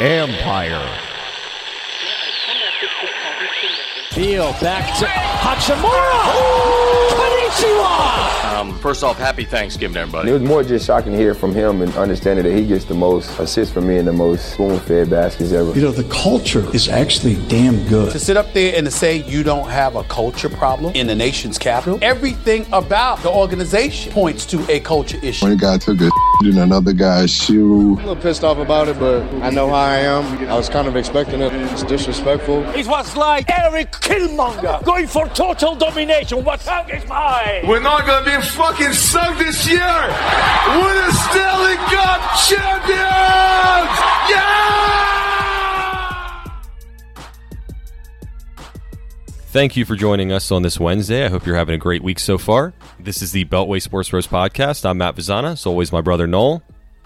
Empire. 0.00 1.00
Beal 4.14 4.52
back 4.60 4.96
to 4.98 5.06
Hachimura. 5.06 6.20
Konnichiwa. 7.10 8.54
Um, 8.54 8.78
first 8.78 9.02
off, 9.02 9.18
happy 9.18 9.44
Thanksgiving, 9.44 9.96
everybody. 9.96 10.30
It 10.30 10.32
was 10.32 10.42
more 10.42 10.62
just 10.62 10.86
shocking 10.86 11.12
to 11.12 11.18
hear 11.18 11.34
from 11.34 11.52
him 11.52 11.82
and 11.82 11.92
understanding 11.96 12.44
that 12.44 12.56
he 12.56 12.64
gets 12.66 12.84
the 12.84 12.94
most 12.94 13.36
assists 13.40 13.74
from 13.74 13.88
me 13.88 13.98
and 13.98 14.06
the 14.06 14.12
most 14.12 14.52
spoon-fed 14.52 15.10
baskets 15.10 15.50
ever. 15.50 15.72
You 15.74 15.82
know, 15.82 15.90
the 15.90 16.04
culture 16.04 16.64
is 16.74 16.88
actually 16.88 17.34
damn 17.48 17.84
good. 17.88 18.12
To 18.12 18.18
sit 18.20 18.36
up 18.36 18.52
there 18.52 18.76
and 18.76 18.86
to 18.86 18.92
say 18.92 19.16
you 19.24 19.42
don't 19.42 19.68
have 19.68 19.96
a 19.96 20.04
culture 20.04 20.48
problem 20.48 20.94
in 20.94 21.08
the 21.08 21.14
nation's 21.14 21.58
capital, 21.58 21.98
everything 22.00 22.66
about 22.72 23.20
the 23.22 23.30
organization 23.30 24.12
points 24.12 24.46
to 24.46 24.64
a 24.70 24.78
culture 24.78 25.18
issue. 25.22 25.44
One 25.44 25.56
guy 25.56 25.78
took 25.78 26.00
a 26.00 26.10
in 26.46 26.58
another 26.58 26.92
guy's 26.92 27.30
shoe. 27.30 27.94
A 27.94 27.96
little 27.96 28.16
pissed 28.16 28.44
off 28.44 28.58
about 28.58 28.88
it, 28.88 28.98
but 28.98 29.22
I 29.42 29.50
know 29.50 29.68
how 29.68 29.74
I 29.74 29.96
am. 29.98 30.48
I 30.48 30.54
was 30.56 30.68
kind 30.68 30.86
of 30.86 30.96
expecting 30.96 31.40
it. 31.40 31.52
It's 31.52 31.82
disrespectful. 31.84 32.64
It 32.74 32.86
was 32.86 33.16
like 33.16 33.50
Eric 33.50 33.92
Killmonger 33.92 34.84
going 34.84 35.06
for 35.06 35.28
total 35.28 35.74
domination. 35.74 36.44
What 36.44 36.60
tongue 36.60 36.90
is 36.90 37.06
mine? 37.08 37.66
We're 37.66 37.80
not 37.80 38.06
gonna 38.06 38.24
be 38.24 38.46
fucking 38.46 38.92
sunk 38.92 39.38
this 39.38 39.66
year. 39.68 39.78
We're 39.80 40.94
the 41.06 41.12
Stanley 41.12 41.76
Cup 41.92 42.20
champions. 42.46 43.94
Yeah! 44.30 45.03
Thank 49.54 49.76
you 49.76 49.84
for 49.84 49.94
joining 49.94 50.32
us 50.32 50.50
on 50.50 50.62
this 50.62 50.80
Wednesday. 50.80 51.24
I 51.24 51.28
hope 51.28 51.46
you're 51.46 51.54
having 51.54 51.76
a 51.76 51.78
great 51.78 52.02
week 52.02 52.18
so 52.18 52.38
far. 52.38 52.74
This 52.98 53.22
is 53.22 53.30
the 53.30 53.44
Beltway 53.44 53.80
Sports 53.80 54.10
Bros 54.10 54.26
podcast. 54.26 54.84
I'm 54.84 54.98
Matt 54.98 55.14
Vizana. 55.14 55.52
As 55.52 55.64
always, 55.64 55.92
my 55.92 56.00
brother 56.00 56.26
Noel. 56.26 56.60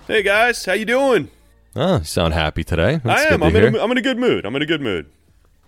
Hey 0.07 0.23
guys, 0.23 0.65
how 0.65 0.73
you 0.73 0.87
doing? 0.87 1.31
Oh, 1.77 1.99
you 1.99 2.05
sound 2.05 2.33
happy 2.33 2.65
today. 2.65 3.03
That's 3.05 3.31
I 3.31 3.35
am. 3.35 3.43
I'm 3.43 3.55
in, 3.55 3.77
a, 3.77 3.79
I'm 3.79 3.91
in 3.91 3.99
a 3.99 4.01
good 4.01 4.17
mood. 4.17 4.47
I'm 4.47 4.57
in 4.57 4.63
a 4.63 4.67
good 4.67 4.81
mood. 4.81 5.11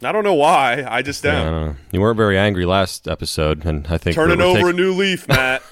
I 0.02 0.10
don't 0.10 0.24
know 0.24 0.32
why. 0.32 0.86
I 0.88 1.02
just 1.02 1.26
am. 1.26 1.54
Yeah, 1.54 1.74
you 1.92 2.00
weren't 2.00 2.16
very 2.16 2.38
angry 2.38 2.64
last 2.64 3.06
episode, 3.06 3.66
and 3.66 3.86
I 3.88 3.98
think 3.98 4.14
turning 4.14 4.40
over 4.40 4.70
a 4.70 4.72
new 4.72 4.94
leaf, 4.94 5.28
Matt. 5.28 5.62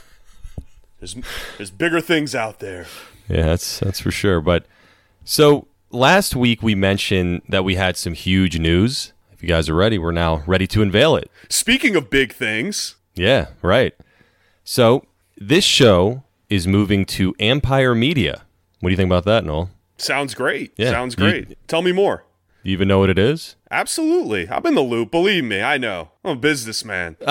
there's 1.00 1.16
there's 1.56 1.70
bigger 1.70 2.02
things 2.02 2.34
out 2.34 2.58
there. 2.58 2.84
Yeah, 3.30 3.46
that's 3.46 3.78
that's 3.80 4.00
for 4.00 4.10
sure. 4.10 4.42
But 4.42 4.66
so 5.24 5.68
last 5.90 6.36
week 6.36 6.62
we 6.62 6.74
mentioned 6.74 7.40
that 7.48 7.64
we 7.64 7.76
had 7.76 7.96
some 7.96 8.12
huge 8.12 8.58
news 8.58 9.14
if 9.38 9.42
you 9.44 9.48
guys 9.48 9.68
are 9.68 9.74
ready, 9.74 9.98
we're 9.98 10.10
now 10.10 10.42
ready 10.48 10.66
to 10.66 10.82
unveil 10.82 11.14
it. 11.14 11.30
Speaking 11.48 11.94
of 11.94 12.10
big 12.10 12.32
things. 12.32 12.96
Yeah, 13.14 13.50
right. 13.62 13.94
So 14.64 15.04
this 15.36 15.62
show 15.62 16.24
is 16.50 16.66
moving 16.66 17.04
to 17.04 17.36
Empire 17.38 17.94
Media. 17.94 18.42
What 18.80 18.88
do 18.88 18.90
you 18.90 18.96
think 18.96 19.06
about 19.06 19.24
that, 19.26 19.44
Noel? 19.44 19.70
Sounds 19.96 20.34
great. 20.34 20.72
Yeah. 20.76 20.90
Sounds 20.90 21.14
great. 21.14 21.50
You, 21.50 21.56
Tell 21.68 21.82
me 21.82 21.92
more. 21.92 22.24
Do 22.64 22.70
you 22.70 22.72
even 22.72 22.88
know 22.88 22.98
what 22.98 23.10
it 23.10 23.18
is? 23.18 23.54
Absolutely. 23.70 24.48
I'm 24.50 24.66
in 24.66 24.74
the 24.74 24.80
loop. 24.80 25.12
Believe 25.12 25.44
me, 25.44 25.62
I 25.62 25.78
know. 25.78 26.10
I'm 26.24 26.32
a 26.32 26.40
businessman. 26.40 27.16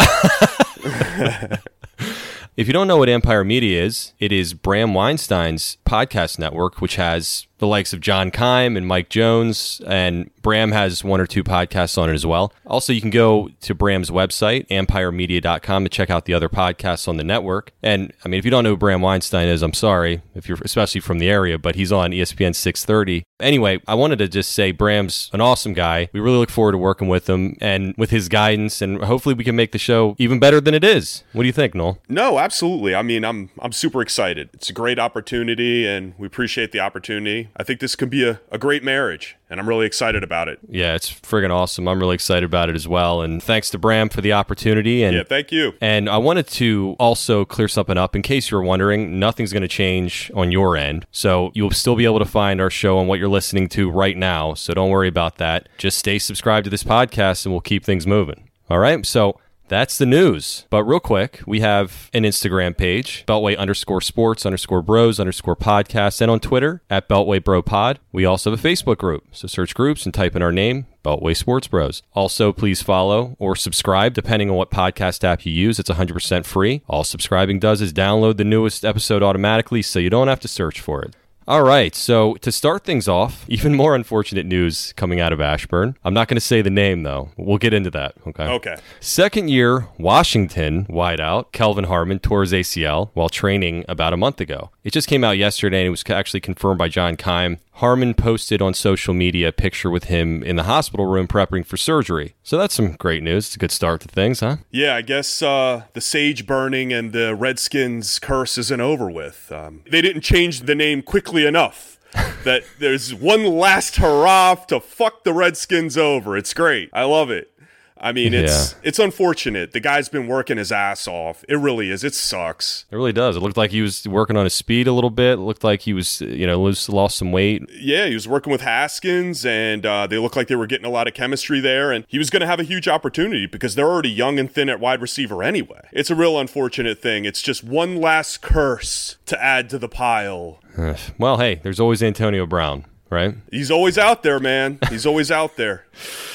if 2.56 2.68
you 2.68 2.74
don't 2.74 2.88
know 2.88 2.96
what 2.96 3.10
Empire 3.10 3.44
Media 3.44 3.84
is, 3.84 4.14
it 4.18 4.32
is 4.32 4.54
Bram 4.54 4.94
Weinstein's 4.94 5.78
podcast 5.86 6.40
network, 6.40 6.80
which 6.80 6.96
has 6.96 7.47
the 7.60 7.68
likes 7.68 7.94
of 7.94 8.02
John 8.02 8.32
Keim 8.32 8.78
and 8.78 8.88
Mike 8.88 9.10
Jones, 9.10 9.82
and 9.88 10.30
Bram 10.42 10.72
has 10.72 11.04
one 11.04 11.20
or 11.20 11.28
two 11.28 11.44
podcasts 11.44 11.98
on 11.98 12.10
it 12.10 12.14
as 12.14 12.26
well. 12.26 12.54
Also, 12.66 12.94
you 12.94 13.02
can 13.02 13.10
go 13.10 13.50
to 13.62 13.76
Bram's 13.76 14.10
website, 14.10 14.68
empiremedia.com, 14.68 15.84
to 15.84 15.90
check 15.90 16.10
out 16.10 16.26
the 16.26 16.34
other 16.34 16.50
podcasts 16.50 17.08
on 17.08 17.18
the 17.18 17.24
network. 17.24 17.72
And 17.84 18.14
I 18.24 18.30
mean, 18.30 18.40
if 18.40 18.46
you 18.46 18.52
don't 18.52 18.64
know 18.64 18.72
who 18.72 18.78
Bram 18.78 19.02
Weinstein 19.02 19.48
is, 19.48 19.62
I'm 19.62 19.74
sorry, 19.74 20.22
if 20.36 20.48
you're 20.48 20.58
especially 20.64 21.02
from 21.02 21.20
the 21.20 21.30
area, 21.30 21.58
but 21.58 21.76
he's 21.76 21.92
on 21.92 22.12
ESPN 22.12 22.56
630. 22.56 23.24
Anyway, 23.40 23.80
I 23.88 23.94
wanted 23.96 24.20
to 24.20 24.28
just 24.28 24.52
say 24.52 24.72
Bram's 24.72 25.30
an 25.34 25.42
awesome 25.42 25.74
guy. 25.74 26.10
We 26.14 26.20
really 26.20 26.38
look 26.38 26.50
forward 26.50 26.72
to 26.72 26.78
working 26.78 27.08
with 27.08 27.30
him 27.30 27.58
and 27.62 27.94
with 27.98 28.10
his 28.10 28.30
guidance, 28.30 28.82
and 28.82 29.04
hopefully 29.04 29.36
we 29.36 29.44
can 29.44 29.56
make 29.56 29.72
the 29.72 29.78
show 29.78 30.16
even 30.18 30.40
better 30.40 30.60
than 30.60 30.74
it 30.74 30.84
is. 30.84 31.24
What 31.34 31.44
do 31.44 31.48
you 31.48 31.54
think, 31.54 31.76
Noel? 31.76 32.00
No, 32.08 32.40
absolutely. 32.40 32.96
I 32.96 33.02
mean, 33.02 33.24
I'm 33.24 33.50
I'm 33.60 33.72
super 33.72 34.02
excited. 34.02 34.50
It's 34.54 34.70
a 34.70 34.74
great 34.74 34.98
opportunity, 34.98 35.86
and 35.86 36.14
we 36.18 36.26
appreciate 36.26 36.72
the 36.72 36.80
opportunity. 36.80 37.47
I 37.56 37.64
think 37.64 37.80
this 37.80 37.96
could 37.96 38.10
be 38.10 38.28
a, 38.28 38.40
a 38.52 38.58
great 38.58 38.84
marriage, 38.84 39.38
and 39.50 39.60
I'm 39.60 39.68
really 39.68 39.86
excited 39.86 40.24
about 40.24 40.48
it. 40.48 40.60
Yeah, 40.70 40.96
it's 40.96 41.10
friggin' 41.12 41.50
awesome. 41.50 41.88
I'm 41.88 42.00
really 42.00 42.16
excited 42.16 42.44
about 42.44 42.70
it 42.70 42.76
as 42.76 42.88
well. 42.88 43.22
And 43.22 43.42
thanks 43.42 43.70
to 43.72 43.78
Bram 43.78 44.10
for 44.10 44.22
the 44.22 44.34
opportunity. 44.34 45.04
And 45.04 45.16
yeah, 45.16 45.24
thank 45.24 45.52
you. 45.52 45.74
And 45.82 46.10
I 46.10 46.18
wanted 46.18 46.48
to 46.48 46.96
also 47.00 47.46
clear 47.46 47.68
something 47.68 47.98
up 47.98 48.16
in 48.16 48.22
case 48.22 48.52
you're 48.52 48.62
wondering. 48.62 49.20
Nothing's 49.20 49.54
going 49.54 49.62
to 49.62 49.68
change 49.68 50.32
on 50.36 50.52
your 50.52 50.76
end, 50.76 51.06
so 51.12 51.52
you'll 51.54 51.72
still 51.72 51.96
be 51.96 52.06
able 52.06 52.20
to 52.20 52.26
find 52.26 52.60
our 52.60 52.70
show 52.70 52.98
on 52.98 53.08
what 53.08 53.20
you're 53.20 53.28
listening 53.28 53.70
to 53.70 53.90
right 53.90 54.18
now. 54.18 54.54
So 54.54 54.74
don't 54.74 54.90
worry 54.90 55.08
about 55.08 55.38
that. 55.38 55.70
Just 55.78 55.98
stay 55.98 56.20
subscribed 56.20 56.66
to 56.66 56.70
this 56.70 56.84
podcast, 56.84 57.46
and 57.46 57.54
we'll 57.54 57.62
keep 57.62 57.86
things 57.86 58.06
moving. 58.08 58.50
All 58.70 58.80
right. 58.80 59.06
So 59.06 59.40
that's 59.68 59.98
the 59.98 60.06
news. 60.06 60.66
But 60.70 60.84
real 60.84 61.00
quick, 61.00 61.42
we 61.46 61.60
have 61.62 62.10
an 62.14 62.24
Instagram 62.24 62.78
page, 62.78 63.26
Beltway 63.28 63.58
underscore 63.58 64.02
sports 64.02 64.46
underscore 64.46 64.82
bros 64.82 65.20
underscore 65.20 65.56
podcast, 65.56 66.22
and 66.22 66.32
on 66.32 66.40
Twitter 66.40 66.82
at 66.90 67.10
Beltway 67.10 67.44
Bro 67.44 67.64
Pod. 67.64 68.00
We 68.12 68.26
also 68.26 68.52
have 68.52 68.64
a 68.64 68.68
Facebook 68.68 68.98
group. 68.98 69.24
So 69.32 69.48
search 69.48 69.76
groups 69.76 70.06
and 70.06 70.14
type 70.14 70.36
in 70.36 70.42
our 70.42 70.52
name, 70.52 70.88
Beltway 71.04 71.36
Sports 71.36 71.68
Bros. 71.68 72.04
Also, 72.14 72.52
please 72.52 72.82
follow 72.82 73.36
or 73.40 73.56
subscribe 73.56 74.14
depending 74.14 74.50
on 74.50 74.56
what 74.56 74.72
podcast 74.72 75.24
app 75.24 75.46
you 75.46 75.52
use. 75.52 75.80
It's 75.80 75.90
100% 75.90 76.46
free. 76.46 76.82
All 76.88 77.04
subscribing 77.04 77.60
does 77.60 77.82
is 77.82 77.94
download 77.94 78.38
the 78.38 78.44
newest 78.44 78.84
episode 78.84 79.24
automatically 79.24 79.82
so 79.82 80.00
you 80.00 80.10
don't 80.10 80.28
have 80.28 80.40
to 80.42 80.48
search 80.48 80.80
for 80.80 81.02
it. 81.04 81.16
All 81.50 81.64
right, 81.64 81.96
so 81.96 82.34
to 82.42 82.52
start 82.52 82.84
things 82.84 83.08
off, 83.08 83.46
even 83.48 83.74
more 83.74 83.96
unfortunate 83.96 84.46
news 84.46 84.92
coming 84.98 85.22
out 85.22 85.32
of 85.32 85.40
Ashburn. 85.40 85.96
I'm 86.04 86.14
not 86.14 86.28
going 86.28 86.36
to 86.36 86.42
say 86.42 86.62
the 86.62 86.70
name 86.70 87.04
though. 87.04 87.30
We'll 87.38 87.58
get 87.58 87.74
into 87.74 87.90
that. 87.92 88.16
Okay. 88.28 88.44
Okay. 88.44 88.76
Second 89.00 89.50
year 89.50 89.88
Washington 89.98 90.86
wideout 90.88 91.54
Kelvin 91.54 91.86
Harmon 91.86 92.20
tore 92.20 92.42
his 92.42 92.52
ACL 92.52 93.12
while 93.14 93.30
training 93.30 93.86
about 93.88 94.12
a 94.12 94.18
month 94.18 94.42
ago. 94.42 94.72
It 94.88 94.94
just 94.94 95.10
came 95.10 95.26
out 95.26 95.38
yesterday 95.38 95.82
and 95.82 95.88
it 95.88 95.90
was 95.90 96.06
actually 96.08 96.40
confirmed 96.40 96.78
by 96.78 96.88
John 96.88 97.18
Keim. 97.18 97.58
Harmon 97.74 98.14
posted 98.14 98.62
on 98.62 98.74
social 98.74 99.14
media 99.14 99.50
a 99.50 99.52
picture 99.52 99.90
with 99.90 100.06
him 100.06 100.42
in 100.44 100.56
the 100.56 100.64
hospital 100.64 101.08
room 101.08 101.28
prepping 101.28 101.66
for 101.66 101.76
surgery. 101.76 102.36
So 102.42 102.58
that's 102.58 102.76
some 102.76 102.94
great 102.94 103.22
news. 103.22 103.48
It's 103.48 103.58
a 103.58 103.60
good 103.60 103.72
start 103.74 104.00
to 104.00 104.08
things, 104.08 104.40
huh? 104.40 104.58
Yeah, 104.72 104.96
I 104.96 105.02
guess 105.02 105.42
uh, 105.42 105.84
the 105.92 106.00
sage 106.00 106.48
burning 106.48 106.94
and 106.94 107.12
the 107.12 107.36
Redskins 107.36 108.18
curse 108.18 108.58
isn't 108.58 108.80
over 108.80 109.12
with. 109.12 109.52
Um, 109.52 109.84
they 109.92 110.02
didn't 110.02 110.22
change 110.22 110.62
the 110.62 110.74
name 110.74 111.02
quickly 111.02 111.46
enough. 111.46 112.00
that 112.46 112.64
there's 112.80 113.14
one 113.14 113.44
last 113.44 113.98
hurrah 113.98 114.56
to 114.56 114.80
fuck 114.80 115.26
the 115.26 115.34
Redskins 115.34 115.98
over. 115.98 116.38
It's 116.38 116.54
great. 116.54 116.90
I 116.94 117.04
love 117.04 117.30
it. 117.30 117.52
I 118.00 118.12
mean, 118.12 118.34
it's 118.34 118.74
yeah. 118.74 118.80
it's 118.84 119.00
unfortunate. 119.00 119.72
The 119.72 119.80
guy's 119.80 120.10
been 120.10 120.28
working 120.28 120.58
his 120.58 120.72
ass 120.72 121.08
off. 121.08 121.44
It 121.48 121.56
really 121.56 121.90
is. 121.90 122.04
It 122.04 122.14
sucks. 122.14 122.86
It 122.92 122.96
really 122.96 123.14
does. 123.14 123.36
It 123.36 123.42
looked 123.42 123.58
like 123.58 123.72
he 123.72 123.82
was 123.82 124.08
working 124.08 124.38
on 124.38 124.44
his 124.44 124.54
speed 124.54 124.88
a 124.88 124.94
little 124.94 125.10
bit. 125.10 125.34
It 125.34 125.42
looked 125.42 125.64
like 125.64 125.82
he 125.82 125.94
was, 125.94 126.22
you 126.22 126.46
know, 126.46 126.62
lost, 126.62 126.90
lost 126.90 127.18
some 127.18 127.32
weight. 127.32 127.64
Yeah, 127.74 128.06
he 128.06 128.14
was 128.14 128.28
working 128.28 128.52
with 128.52 128.62
Haskins, 128.62 129.46
and 129.46 129.86
uh, 129.86 130.08
they 130.08 130.18
looked 130.18 130.36
like 130.36 130.48
they 130.48 130.56
were 130.56 130.68
getting 130.68 130.86
a 130.86 130.90
lot 130.90 131.08
of 131.08 131.14
chemistry 131.14 131.60
there. 131.60 131.92
And 131.92 132.06
he 132.08 132.18
was 132.18 132.30
going 132.30 132.42
to 132.42 132.48
have 132.48 132.60
a 132.60 132.64
huge 132.64 132.88
opportunity 132.88 133.46
because 133.46 133.76
they're 133.76 133.90
already 133.90 134.12
young 134.12 134.40
and 134.40 134.52
thin 134.52 134.70
at 134.70 134.80
wide 134.80 135.02
receiver 135.02 135.44
anyway. 135.44 135.88
It's 135.92 136.10
a 136.10 136.16
real 136.16 136.40
unfortunate 136.40 137.00
thing. 137.02 137.26
It's 137.26 137.42
just 137.42 137.64
one 137.64 138.00
last 138.00 138.42
curse 138.42 139.18
to 139.26 139.42
add 139.44 139.70
to 139.72 139.80
the 139.80 139.90
pile. 139.90 140.60
well, 141.18 141.38
hey, 141.38 141.56
there's 141.56 141.80
always 141.80 142.04
Antonio 142.04 142.46
Brown, 142.46 142.86
right? 143.10 143.36
He's 143.52 143.72
always 143.72 143.98
out 143.98 144.24
there, 144.24 144.40
man. 144.40 144.80
He's 144.90 145.06
always 145.06 145.32
out 145.32 145.56
there. 145.56 145.86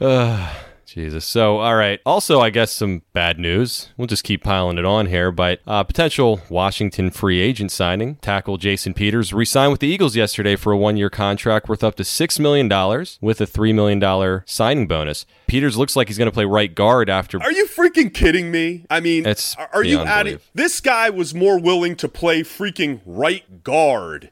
Uh, 0.00 0.52
Jesus. 0.94 1.24
So, 1.24 1.58
all 1.58 1.74
right. 1.74 1.98
Also, 2.06 2.40
I 2.40 2.50
guess 2.50 2.70
some 2.70 3.02
bad 3.12 3.36
news. 3.36 3.88
We'll 3.96 4.06
just 4.06 4.22
keep 4.22 4.44
piling 4.44 4.78
it 4.78 4.84
on 4.84 5.06
here, 5.06 5.32
but 5.32 5.58
uh, 5.66 5.82
potential 5.82 6.40
Washington 6.48 7.10
free 7.10 7.40
agent 7.40 7.72
signing. 7.72 8.14
Tackle 8.16 8.58
Jason 8.58 8.94
Peters 8.94 9.32
re 9.32 9.44
signed 9.44 9.72
with 9.72 9.80
the 9.80 9.88
Eagles 9.88 10.14
yesterday 10.14 10.54
for 10.54 10.72
a 10.72 10.76
one 10.78 10.96
year 10.96 11.10
contract 11.10 11.68
worth 11.68 11.82
up 11.82 11.96
to 11.96 12.04
$6 12.04 12.38
million 12.38 12.68
with 13.20 13.40
a 13.40 13.44
$3 13.44 13.74
million 13.74 14.42
signing 14.46 14.86
bonus. 14.86 15.26
Peters 15.48 15.76
looks 15.76 15.96
like 15.96 16.06
he's 16.06 16.16
going 16.16 16.30
to 16.30 16.32
play 16.32 16.44
right 16.44 16.72
guard 16.72 17.10
after. 17.10 17.42
Are 17.42 17.50
you 17.50 17.66
freaking 17.66 18.14
kidding 18.14 18.52
me? 18.52 18.86
I 18.88 19.00
mean, 19.00 19.26
it's 19.26 19.56
are 19.72 19.82
you 19.82 19.98
adding. 19.98 20.38
This 20.54 20.80
guy 20.80 21.10
was 21.10 21.34
more 21.34 21.58
willing 21.58 21.96
to 21.96 22.08
play 22.08 22.42
freaking 22.42 23.00
right 23.04 23.64
guard 23.64 24.30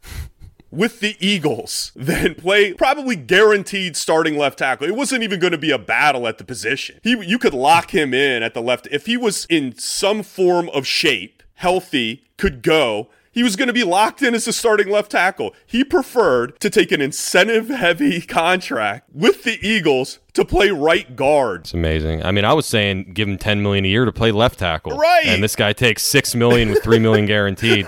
with 0.73 0.99
the 0.99 1.17
Eagles 1.25 1.93
than 1.97 2.35
play 2.35 2.73
probably 2.73 3.15
guaranteed 3.15 3.97
starting 3.97 4.37
left 4.37 4.59
tackle. 4.59 4.89
It 4.89 4.97
wasn't 4.97 5.23
even 5.23 5.39
going 5.39 5.53
to 5.53 5.59
be 5.59 5.71
a 5.71 5.79
battle 5.79 6.27
at 6.27 6.39
the 6.39 6.45
position. 6.45 6.99
He, 7.05 7.11
you 7.25 7.39
could 7.39 7.55
lock 7.55 7.93
him 7.93 8.13
in 8.13 8.43
at 8.43 8.55
the 8.55 8.63
left. 8.63 8.89
If 8.91 9.07
he 9.07 9.17
was 9.17 9.47
in 9.49 9.79
some 9.79 10.25
form 10.25 10.69
of 10.71 10.87
shape, 10.87 11.43
healthy, 11.55 12.25
could 12.37 12.63
go, 12.63 13.09
he 13.31 13.43
was 13.43 13.57
going 13.57 13.69
to 13.69 13.73
be 13.73 13.85
locked 13.85 14.21
in 14.23 14.35
as 14.35 14.45
the 14.45 14.53
starting 14.53 14.91
left 14.91 15.11
tackle. 15.13 15.55
He 15.65 15.85
preferred 15.85 16.61
to 16.61 16.69
take 16.69 16.93
an 16.93 17.01
incentive 17.01 17.69
heavy 17.69 18.21
contract 18.27 19.09
with 19.15 19.45
the 19.45 19.59
Eagles 19.67 20.19
to 20.35 20.45
play 20.45 20.71
right 20.71 21.15
guard. 21.15 21.63
It's 21.63 21.75
amazing. 21.75 22.25
I 22.25 22.31
mean, 22.31 22.45
I 22.45 22.55
was 22.55 22.67
saying 22.67 23.13
give 23.13 23.29
him 23.29 23.39
ten 23.39 23.63
million 23.63 23.85
a 23.85 23.89
year 23.89 24.05
to 24.05 24.13
play 24.13 24.33
left 24.33 24.59
tackle, 24.59 24.97
right? 24.97 25.27
And 25.27 25.43
this 25.43 25.57
guy 25.57 25.73
takes 25.73 26.03
six 26.03 26.35
million 26.35 26.71
with 26.71 26.83
three 26.83 26.99
million 26.99 27.27
guaranteed 27.33 27.87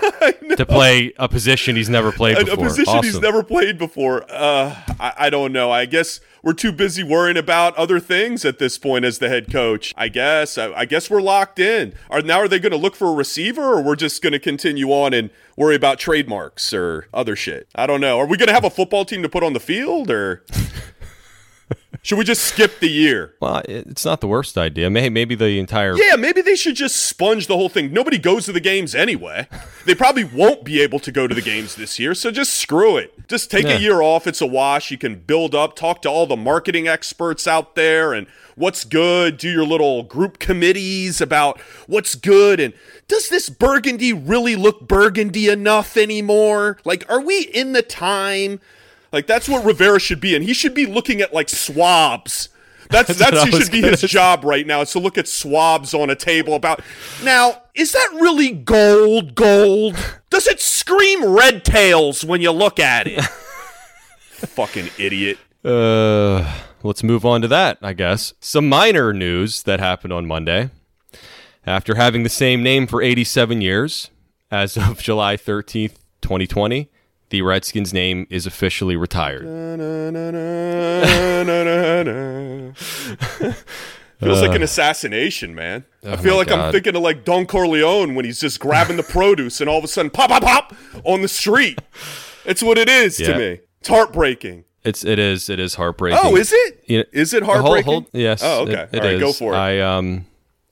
to 0.55 0.65
play 0.65 1.13
a 1.17 1.27
position 1.27 1.75
he's 1.75 1.89
never 1.89 2.11
played 2.11 2.37
before. 2.37 2.53
A, 2.53 2.57
a 2.61 2.69
position 2.69 2.93
awesome. 2.93 3.03
he's 3.05 3.19
never 3.19 3.43
played 3.43 3.77
before. 3.77 4.23
Uh, 4.29 4.75
I, 4.99 5.13
I 5.17 5.29
don't 5.29 5.51
know. 5.51 5.71
I 5.71 5.85
guess 5.85 6.19
we're 6.43 6.53
too 6.53 6.71
busy 6.71 7.03
worrying 7.03 7.37
about 7.37 7.75
other 7.75 7.99
things 7.99 8.45
at 8.45 8.59
this 8.59 8.77
point 8.77 9.05
as 9.05 9.17
the 9.17 9.29
head 9.29 9.51
coach. 9.51 9.93
I 9.97 10.07
guess. 10.09 10.57
I, 10.59 10.71
I 10.73 10.85
guess 10.85 11.09
we're 11.09 11.21
locked 11.21 11.57
in. 11.57 11.95
Are 12.11 12.21
now 12.21 12.39
are 12.39 12.47
they 12.47 12.59
going 12.59 12.71
to 12.71 12.77
look 12.77 12.95
for 12.95 13.07
a 13.07 13.13
receiver, 13.13 13.63
or 13.63 13.81
we're 13.81 13.95
just 13.95 14.21
going 14.21 14.33
to 14.33 14.39
continue 14.39 14.91
on 14.91 15.13
and 15.13 15.31
worry 15.57 15.75
about 15.75 15.97
trademarks 15.97 16.73
or 16.73 17.07
other 17.11 17.35
shit? 17.35 17.67
I 17.73 17.87
don't 17.87 18.01
know. 18.01 18.19
Are 18.19 18.27
we 18.27 18.37
going 18.37 18.47
to 18.47 18.53
have 18.53 18.65
a 18.65 18.69
football 18.69 19.03
team 19.03 19.23
to 19.23 19.29
put 19.29 19.43
on 19.43 19.53
the 19.53 19.59
field, 19.59 20.11
or? 20.11 20.43
Should 22.05 22.19
we 22.19 22.23
just 22.23 22.43
skip 22.43 22.81
the 22.81 22.87
year? 22.87 23.33
Well, 23.39 23.63
it's 23.67 24.05
not 24.05 24.21
the 24.21 24.27
worst 24.27 24.59
idea. 24.59 24.91
Maybe, 24.91 25.09
maybe 25.09 25.33
the 25.33 25.57
entire. 25.57 25.97
Yeah, 25.97 26.15
maybe 26.17 26.43
they 26.43 26.55
should 26.55 26.75
just 26.75 26.97
sponge 26.97 27.47
the 27.47 27.57
whole 27.57 27.67
thing. 27.67 27.91
Nobody 27.91 28.19
goes 28.19 28.45
to 28.45 28.51
the 28.51 28.59
games 28.59 28.93
anyway. 28.93 29.47
They 29.85 29.95
probably 29.95 30.23
won't 30.23 30.63
be 30.63 30.81
able 30.81 30.99
to 30.99 31.11
go 31.11 31.25
to 31.25 31.33
the 31.33 31.41
games 31.41 31.73
this 31.73 31.97
year, 31.97 32.13
so 32.13 32.29
just 32.29 32.53
screw 32.53 32.95
it. 32.97 33.27
Just 33.27 33.49
take 33.49 33.65
yeah. 33.65 33.77
a 33.77 33.79
year 33.79 34.03
off. 34.03 34.27
It's 34.27 34.39
a 34.39 34.45
wash. 34.45 34.91
You 34.91 34.99
can 34.99 35.15
build 35.15 35.55
up, 35.55 35.75
talk 35.75 36.03
to 36.03 36.09
all 36.09 36.27
the 36.27 36.35
marketing 36.35 36.87
experts 36.87 37.47
out 37.47 37.73
there 37.73 38.13
and 38.13 38.27
what's 38.53 38.83
good. 38.83 39.37
Do 39.37 39.49
your 39.49 39.65
little 39.65 40.03
group 40.03 40.37
committees 40.37 41.21
about 41.21 41.59
what's 41.87 42.13
good 42.13 42.59
and 42.59 42.75
does 43.07 43.29
this 43.29 43.49
burgundy 43.49 44.13
really 44.13 44.55
look 44.55 44.87
burgundy 44.87 45.49
enough 45.49 45.97
anymore? 45.97 46.77
Like, 46.85 47.03
are 47.09 47.21
we 47.21 47.41
in 47.41 47.73
the 47.73 47.81
time 47.81 48.59
like 49.15 49.27
that's 49.27 49.47
what 49.47 49.63
Rivera 49.63 49.99
should 49.99 50.19
be, 50.19 50.35
and 50.35 50.43
he 50.43 50.53
should 50.53 50.73
be 50.73 50.85
looking 50.85 51.21
at 51.21 51.33
like 51.33 51.47
swabs. 51.47 52.49
That's 52.89 53.17
that's, 53.17 53.43
he 53.43 53.51
should 53.51 53.71
be 53.71 53.81
his 53.81 54.01
job 54.01 54.43
right 54.43 54.67
now. 54.67 54.81
Is 54.81 54.91
to 54.91 54.99
look 54.99 55.17
at 55.17 55.27
swabs 55.27 55.93
on 55.93 56.09
a 56.09 56.15
table 56.15 56.53
about. 56.53 56.81
Now, 57.23 57.63
is 57.73 57.93
that 57.93 58.09
really 58.13 58.51
gold? 58.51 59.33
Gold? 59.33 59.95
Does 60.29 60.47
it 60.47 60.59
scream 60.59 61.25
red 61.25 61.63
tails 61.63 62.25
when 62.25 62.41
you 62.41 62.51
look 62.51 62.77
at 62.77 63.07
it? 63.07 63.23
Fucking 64.29 64.89
idiot. 64.99 65.37
Uh, 65.63 66.53
let's 66.83 67.01
move 67.01 67.25
on 67.25 67.41
to 67.41 67.47
that. 67.47 67.77
I 67.81 67.93
guess 67.93 68.33
some 68.41 68.67
minor 68.67 69.13
news 69.13 69.63
that 69.63 69.79
happened 69.79 70.11
on 70.11 70.27
Monday. 70.27 70.69
After 71.65 71.95
having 71.95 72.23
the 72.23 72.29
same 72.29 72.61
name 72.61 72.85
for 72.85 73.01
87 73.01 73.61
years, 73.61 74.11
as 74.51 74.77
of 74.77 74.99
July 75.01 75.37
13th, 75.37 75.95
2020, 76.21 76.89
the 77.29 77.41
Redskins 77.41 77.93
name 77.93 78.27
is 78.29 78.45
officially 78.45 78.95
retired. 78.95 79.43
Feels 84.19 84.39
uh, 84.39 84.47
like 84.47 84.55
an 84.55 84.63
assassination, 84.63 85.53
man. 85.53 85.85
Oh 86.03 86.13
I 86.13 86.15
feel 86.15 86.37
like 86.37 86.47
God. 86.47 86.59
I'm 86.59 86.71
thinking 86.71 86.95
of 86.95 87.01
like 87.01 87.25
Don 87.25 87.45
Corleone 87.45 88.15
when 88.15 88.23
he's 88.23 88.39
just 88.39 88.59
grabbing 88.59 88.95
the 88.95 89.03
produce 89.03 89.59
and 89.59 89.69
all 89.69 89.77
of 89.77 89.83
a 89.83 89.87
sudden 89.87 90.09
pop, 90.09 90.29
pop, 90.29 90.41
pop 90.41 90.73
on 91.03 91.21
the 91.21 91.27
street. 91.27 91.79
It's 92.45 92.63
what 92.63 92.77
it 92.77 92.87
is 92.87 93.19
yeah. 93.19 93.33
to 93.33 93.37
me. 93.37 93.59
It's 93.81 93.89
heartbreaking. 93.89 94.63
It's 94.83 95.03
it 95.03 95.19
is 95.19 95.49
it 95.49 95.59
is 95.59 95.75
heartbreaking. 95.75 96.19
Oh, 96.23 96.35
is 96.35 96.53
it? 96.53 96.83
You 96.85 96.99
know, 96.99 97.03
is 97.11 97.33
it 97.33 97.43
heartbreaking? 97.43 98.07
Yes. 98.13 98.41
Oh, 98.43 98.61
okay. 98.61 98.87
It, 98.91 98.93
it 98.93 99.01
all 99.01 99.07
right, 99.07 99.19
go 99.19 99.33
for 99.33 99.53
it. 99.53 99.57
I 99.57 99.81
um 99.81 100.25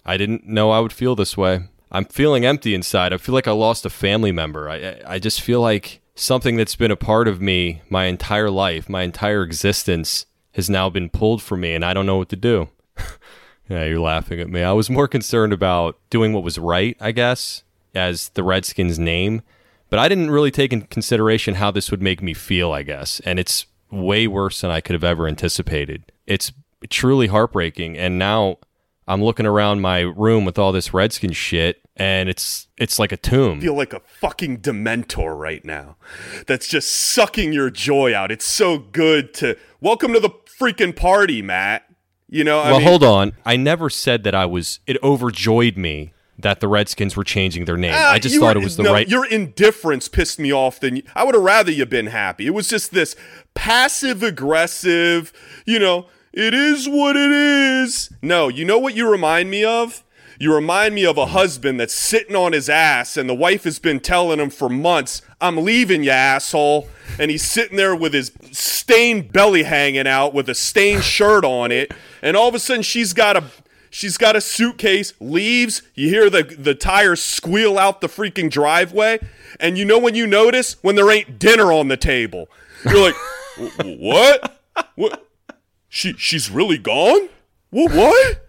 I 0.06 0.18
didn't 0.18 0.48
know 0.48 0.72
I 0.72 0.80
would 0.80 0.94
feel 0.94 1.16
this 1.16 1.36
way. 1.36 1.68
I'm 1.92 2.06
feeling 2.06 2.46
empty 2.46 2.74
inside. 2.74 3.12
I 3.12 3.18
feel 3.18 3.36
like 3.36 3.48
I 3.48 3.52
lost 3.52 3.86
a 3.86 3.90
family 3.90 4.32
member. 4.32 4.70
I 4.70 5.02
I 5.06 5.20
just 5.20 5.42
feel 5.42 5.62
like 5.62 6.00
something 6.16 6.58
that's 6.58 6.76
been 6.76 6.92
a 6.92 6.96
part 6.96 7.28
of 7.28 7.42
me 7.42 7.82
my 7.90 8.06
entire 8.06 8.50
life, 8.50 8.90
my 8.90 9.04
entire 9.04 9.44
existence, 9.44 10.26
has 10.54 10.70
now 10.70 10.90
been 10.90 11.10
pulled 11.10 11.42
from 11.42 11.62
me, 11.62 11.74
and 11.74 11.84
I 11.84 11.94
don't 11.94 12.06
know 12.06 12.18
what 12.18 12.30
to 12.30 12.36
do. 12.36 12.70
yeah, 13.70 13.86
you're 13.86 14.00
laughing 14.00 14.40
at 14.40 14.50
me. 14.50 14.62
I 14.62 14.72
was 14.72 14.90
more 14.90 15.08
concerned 15.08 15.54
about 15.54 15.98
doing 16.10 16.34
what 16.34 16.44
was 16.44 16.60
right, 16.60 16.96
I 17.00 17.12
guess, 17.12 17.64
as 17.96 18.30
the 18.30 18.44
Redskins 18.44 19.00
name, 19.00 19.42
but 19.90 20.00
I 20.00 20.08
didn't 20.08 20.32
really 20.32 20.52
take 20.52 20.74
in 20.74 20.84
consideration 20.84 21.56
how 21.56 21.72
this 21.72 21.92
would 21.92 22.02
make 22.02 22.22
me 22.22 22.34
feel, 22.34 22.72
I 22.72 22.84
guess, 22.84 23.20
and 23.22 23.40
it's 23.40 23.66
way 23.90 24.28
worse 24.28 24.62
than 24.62 24.72
I 24.72 24.82
could 24.82 24.94
have 24.94 25.04
ever 25.04 25.28
anticipated. 25.28 26.12
It's 26.28 26.52
truly 26.90 27.28
heartbreaking, 27.28 27.98
and 27.98 28.20
now 28.20 28.58
I'm 29.08 29.24
looking 29.24 29.46
around 29.46 29.82
my 29.82 30.00
room 30.02 30.46
with 30.46 30.58
all 30.60 30.72
this 30.72 30.94
Redskins 30.94 31.38
shit, 31.38 31.83
and 31.96 32.30
it's 32.30 32.68
it's 32.78 33.00
like 33.00 33.12
a 33.12 33.18
tomb. 33.18 33.60
I 33.60 33.62
feel 33.62 33.76
like 33.76 33.94
a 33.94 34.00
fucking 34.00 34.60
dementor 34.60 35.38
right 35.38 35.64
now. 35.64 35.98
That's 36.48 36.68
just 36.68 36.92
sucking 36.92 37.54
your 37.54 37.70
joy 37.70 38.16
out. 38.16 38.32
It's 38.32 38.46
so 38.46 38.80
good 38.80 39.34
to 39.36 39.58
welcome 39.82 40.14
to 40.14 40.20
the 40.20 40.30
freaking 40.30 40.96
party, 40.96 41.42
Matt. 41.42 41.84
You 42.30 42.44
know, 42.44 42.60
I 42.60 42.72
well, 42.72 42.80
mean, 42.80 42.88
hold 42.88 43.04
on. 43.04 43.34
I 43.46 43.58
never 43.58 43.90
said 43.90 44.24
that 44.24 44.34
I 44.34 44.46
was. 44.46 44.80
It 44.88 45.02
overjoyed 45.04 45.78
me 45.78 46.14
that 46.40 46.62
the 46.62 46.68
Redskins 46.68 47.16
were 47.16 47.24
changing 47.24 47.66
their 47.66 47.78
name. 47.78 47.94
Uh, 47.94 47.98
I 47.98 48.18
just 48.18 48.40
thought 48.40 48.56
were, 48.56 48.62
it 48.62 48.64
was 48.64 48.78
the 48.78 48.84
no, 48.84 48.92
right. 48.92 49.08
Your 49.08 49.26
indifference 49.26 50.08
pissed 50.08 50.40
me 50.40 50.52
off. 50.52 50.80
Than 50.80 50.98
you, 50.98 51.04
I 51.16 51.24
would 51.24 51.36
have 51.36 51.44
rather 51.44 51.72
you 51.72 51.86
been 51.86 52.08
happy. 52.08 52.48
It 52.48 52.56
was 52.56 52.68
just 52.68 52.92
this 52.92 53.16
passive 53.54 54.24
aggressive. 54.24 55.32
You 55.68 55.78
know, 55.78 56.08
it 56.34 56.56
is 56.56 56.90
what 56.90 57.16
it 57.16 57.32
is. 57.32 58.12
No, 58.24 58.48
you 58.48 58.66
know 58.66 58.80
what 58.80 58.96
you 58.96 59.08
remind 59.08 59.52
me 59.52 59.64
of? 59.64 60.04
You 60.40 60.54
remind 60.54 60.96
me 60.96 61.06
of 61.06 61.18
a 61.18 61.28
husband 61.28 61.80
that's 61.80 61.94
sitting 61.94 62.36
on 62.36 62.54
his 62.54 62.70
ass, 62.70 63.18
and 63.18 63.30
the 63.30 63.36
wife 63.36 63.64
has 63.64 63.80
been 63.80 64.00
telling 64.00 64.40
him 64.40 64.50
for 64.50 64.70
months, 64.70 65.22
I'm 65.40 65.58
leaving 65.58 66.04
you, 66.04 66.12
asshole. 66.12 66.88
And 67.20 67.30
he's 67.30 67.44
sitting 67.44 67.78
there 67.78 67.96
with 67.96 68.14
his 68.14 68.32
stained 68.52 69.32
belly 69.32 69.64
hanging 69.64 70.08
out 70.08 70.34
with 70.34 70.50
a 70.50 70.56
stained 70.56 71.04
shirt 71.04 71.46
on 71.46 71.72
it. 71.72 71.94
And 72.22 72.36
all 72.36 72.48
of 72.48 72.56
a 72.56 72.60
sudden, 72.60 72.84
she's 72.84 73.14
got 73.14 73.38
a. 73.38 73.44
She's 73.90 74.18
got 74.18 74.36
a 74.36 74.42
suitcase, 74.42 75.14
leaves. 75.20 75.84
You 75.94 76.10
hear 76.10 76.28
the, 76.28 76.42
the 76.42 76.74
tires 76.74 77.24
squeal 77.24 77.78
out 77.78 78.02
the 78.02 78.08
freaking 78.08 78.50
driveway. 78.50 79.20
And 79.60 79.78
you 79.78 79.86
know 79.86 80.00
when 80.00 80.16
you 80.16 80.26
notice? 80.26 80.78
When 80.82 80.96
there 80.96 81.12
ain't 81.12 81.38
dinner 81.38 81.72
on 81.72 81.90
the 81.90 81.96
table. 81.96 82.50
You're 82.86 83.12
like, 83.12 83.16
what? 83.86 84.60
What? 84.96 85.28
She, 85.90 86.14
she's 86.14 86.50
really 86.50 86.80
gone? 86.80 87.30
What? 87.70 87.94
What? 87.94 88.43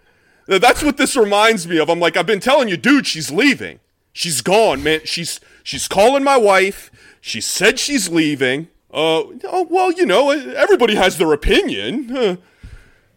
That's 0.47 0.83
what 0.83 0.97
this 0.97 1.15
reminds 1.15 1.67
me 1.67 1.77
of. 1.79 1.89
I'm 1.89 1.99
like, 1.99 2.17
I've 2.17 2.25
been 2.25 2.39
telling 2.39 2.69
you, 2.69 2.77
dude, 2.77 3.07
she's 3.07 3.31
leaving. 3.31 3.79
She's 4.13 4.41
gone, 4.41 4.83
man. 4.83 5.01
She's 5.03 5.39
she's 5.63 5.87
calling 5.87 6.23
my 6.23 6.37
wife. 6.37 6.91
She 7.19 7.41
said 7.41 7.79
she's 7.79 8.09
leaving. 8.09 8.69
Uh, 8.91 9.23
oh, 9.45 9.67
well, 9.69 9.91
you 9.91 10.05
know, 10.05 10.29
everybody 10.29 10.95
has 10.95 11.17
their 11.17 11.33
opinion. 11.33 12.37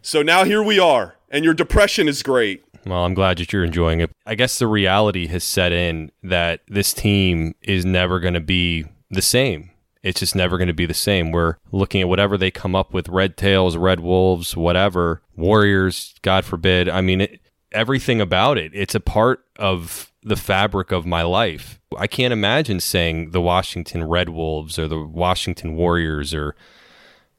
So 0.02 0.22
now 0.22 0.44
here 0.44 0.62
we 0.62 0.78
are, 0.78 1.16
and 1.30 1.44
your 1.44 1.54
depression 1.54 2.08
is 2.08 2.22
great. 2.22 2.64
Well, 2.86 3.04
I'm 3.04 3.14
glad 3.14 3.38
that 3.38 3.52
you're 3.52 3.64
enjoying 3.64 4.00
it. 4.00 4.10
I 4.24 4.34
guess 4.34 4.58
the 4.58 4.66
reality 4.66 5.26
has 5.26 5.44
set 5.44 5.72
in 5.72 6.10
that 6.22 6.62
this 6.69 6.94
team 6.94 7.54
is 7.62 7.84
never 7.84 8.19
going 8.19 8.34
to 8.34 8.40
be 8.40 8.86
the 9.10 9.22
same. 9.22 9.70
It's 10.02 10.20
just 10.20 10.36
never 10.36 10.58
going 10.58 10.69
to 10.69 10.74
be 10.74 10.86
the 10.86 10.94
same. 10.94 11.32
We're 11.32 11.56
looking 11.72 12.00
at 12.00 12.08
whatever 12.08 12.36
they 12.38 12.50
come 12.50 12.76
up 12.76 12.93
with 12.93 13.08
Red 13.08 13.36
Tails, 13.36 13.76
Red 13.76 14.00
Wolves, 14.00 14.56
whatever, 14.56 15.22
Warriors, 15.36 16.14
God 16.22 16.44
forbid. 16.44 16.88
I 16.88 17.00
mean, 17.00 17.22
it, 17.22 17.40
everything 17.72 18.20
about 18.20 18.58
it, 18.58 18.72
it's 18.74 18.94
a 18.94 19.00
part 19.00 19.44
of 19.56 20.12
the 20.22 20.36
fabric 20.36 20.93
of 20.93 21.06
my 21.06 21.22
life. 21.22 21.81
I 21.96 22.06
can't 22.06 22.32
imagine 22.32 22.81
saying 22.81 23.31
the 23.31 23.40
Washington 23.40 24.05
Red 24.05 24.28
Wolves 24.28 24.78
or 24.78 24.88
the 24.88 25.00
Washington 25.00 25.74
Warriors 25.74 26.34
or 26.34 26.55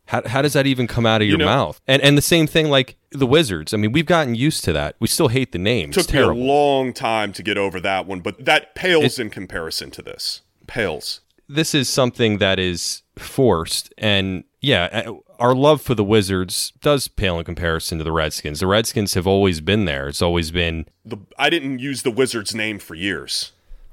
how, 0.05 0.27
how 0.27 0.41
does 0.41 0.53
that 0.53 0.65
even 0.65 0.87
come 0.87 1.05
out 1.05 1.21
of 1.21 1.27
your 1.27 1.33
you 1.33 1.45
know, 1.45 1.45
mouth? 1.45 1.79
And 1.87 2.01
and 2.01 2.17
the 2.17 2.23
same 2.23 2.47
thing 2.47 2.69
like 2.69 2.97
the 3.11 3.27
Wizards. 3.27 3.75
I 3.75 3.77
mean, 3.77 3.91
we've 3.91 4.07
gotten 4.07 4.33
used 4.33 4.63
to 4.63 4.73
that. 4.73 4.95
We 4.99 5.07
still 5.07 5.27
hate 5.27 5.51
the 5.51 5.59
name. 5.59 5.91
It 5.91 5.93
took 5.93 6.11
me 6.11 6.19
a 6.19 6.27
long 6.29 6.93
time 6.93 7.31
to 7.33 7.43
get 7.43 7.59
over 7.59 7.79
that 7.79 8.07
one, 8.07 8.21
but 8.21 8.43
that 8.43 8.73
pales 8.73 9.19
it, 9.19 9.21
in 9.21 9.29
comparison 9.29 9.91
to 9.91 10.01
this. 10.01 10.41
Pales 10.65 11.21
this 11.49 11.73
is 11.73 11.89
something 11.89 12.37
that 12.37 12.59
is 12.59 13.01
forced 13.17 13.93
and 13.97 14.45
yeah 14.61 15.03
uh, 15.07 15.13
our 15.39 15.55
love 15.55 15.81
for 15.81 15.95
the 15.95 16.03
wizards 16.03 16.73
does 16.81 17.07
pale 17.07 17.39
in 17.39 17.45
comparison 17.45 17.97
to 17.97 18.03
the 18.03 18.11
redskins. 18.11 18.59
The 18.59 18.67
redskins 18.67 19.13
have 19.13 19.25
always 19.25 19.61
been 19.61 19.85
there. 19.85 20.09
It's 20.09 20.21
always 20.21 20.51
been 20.51 20.85
the 21.03 21.17
i 21.37 21.49
didn't 21.49 21.79
use 21.79 22.03
the 22.03 22.11
wizards 22.11 22.53
name 22.53 22.79
for 22.79 22.95
years. 22.95 23.51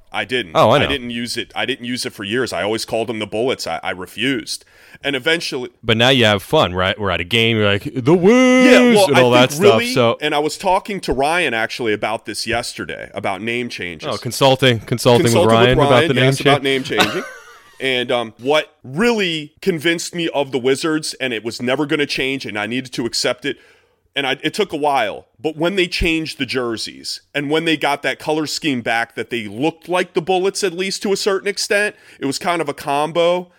I 0.09 0.23
didn't. 0.23 0.53
Oh 0.55 0.71
I, 0.71 0.79
know. 0.79 0.85
I 0.85 0.87
didn't 0.87 1.09
use 1.09 1.35
it. 1.35 1.51
I 1.53 1.65
didn't 1.65 1.85
use 1.85 2.05
it 2.05 2.13
for 2.13 2.23
years. 2.23 2.53
I 2.53 2.63
always 2.63 2.85
called 2.85 3.07
them 3.07 3.19
the 3.19 3.27
bullets. 3.27 3.67
I, 3.67 3.79
I 3.83 3.91
refused. 3.91 4.63
And 5.03 5.15
eventually 5.15 5.69
but 5.83 5.97
now 5.97 6.09
you 6.09 6.25
have 6.25 6.41
fun 6.41 6.73
right? 6.73 6.99
We're 6.99 7.11
at 7.11 7.19
a 7.19 7.25
game 7.25 7.57
you're 7.57 7.71
like 7.71 7.83
the 7.93 8.13
Wiz 8.13 8.33
yeah 8.33 8.95
well, 8.95 9.07
and 9.07 9.17
all 9.17 9.31
that 9.31 9.51
really, 9.59 9.91
stuff 9.91 10.15
so 10.15 10.17
and 10.21 10.33
i 10.33 10.39
was 10.39 10.57
talking 10.57 10.99
to 11.01 11.13
ryan 11.13 11.53
actually 11.53 11.93
about 11.93 12.25
this 12.25 12.47
yesterday 12.47 13.11
about 13.13 13.41
name 13.41 13.69
changes. 13.69 14.09
Oh 14.09 14.17
consulting 14.17 14.79
consulting, 14.79 15.25
consulting 15.25 15.47
with, 15.47 15.53
ryan 15.53 15.77
with, 15.77 15.87
ryan 15.89 16.05
about 16.05 16.15
the 16.15 16.21
yes, 16.21 16.43
name 16.43 16.53
about 16.53 16.63
name 16.63 16.83
changing 16.83 17.23
And 17.79 18.11
um, 18.11 18.33
what 18.39 18.75
really 18.83 19.53
convinced 19.61 20.15
me 20.15 20.29
of 20.29 20.51
the 20.51 20.57
Wizards, 20.57 21.13
and 21.15 21.33
it 21.33 21.43
was 21.43 21.61
never 21.61 21.85
going 21.85 21.99
to 21.99 22.07
change, 22.07 22.45
and 22.45 22.57
I 22.57 22.65
needed 22.65 22.91
to 22.93 23.05
accept 23.05 23.45
it. 23.45 23.57
And 24.15 24.25
I, 24.25 24.39
it 24.41 24.55
took 24.55 24.73
a 24.73 24.77
while, 24.77 25.27
but 25.39 25.55
when 25.55 25.75
they 25.75 25.87
changed 25.87 26.39
the 26.39 26.45
jerseys 26.47 27.21
and 27.35 27.51
when 27.51 27.65
they 27.65 27.77
got 27.77 28.01
that 28.01 28.17
color 28.17 28.47
scheme 28.47 28.81
back, 28.81 29.13
that 29.13 29.29
they 29.29 29.47
looked 29.47 29.87
like 29.87 30.15
the 30.15 30.23
Bullets 30.23 30.63
at 30.63 30.73
least 30.73 31.03
to 31.03 31.13
a 31.13 31.15
certain 31.17 31.47
extent, 31.47 31.95
it 32.19 32.25
was 32.25 32.39
kind 32.39 32.59
of 32.59 32.67
a 32.67 32.73
combo. 32.73 33.51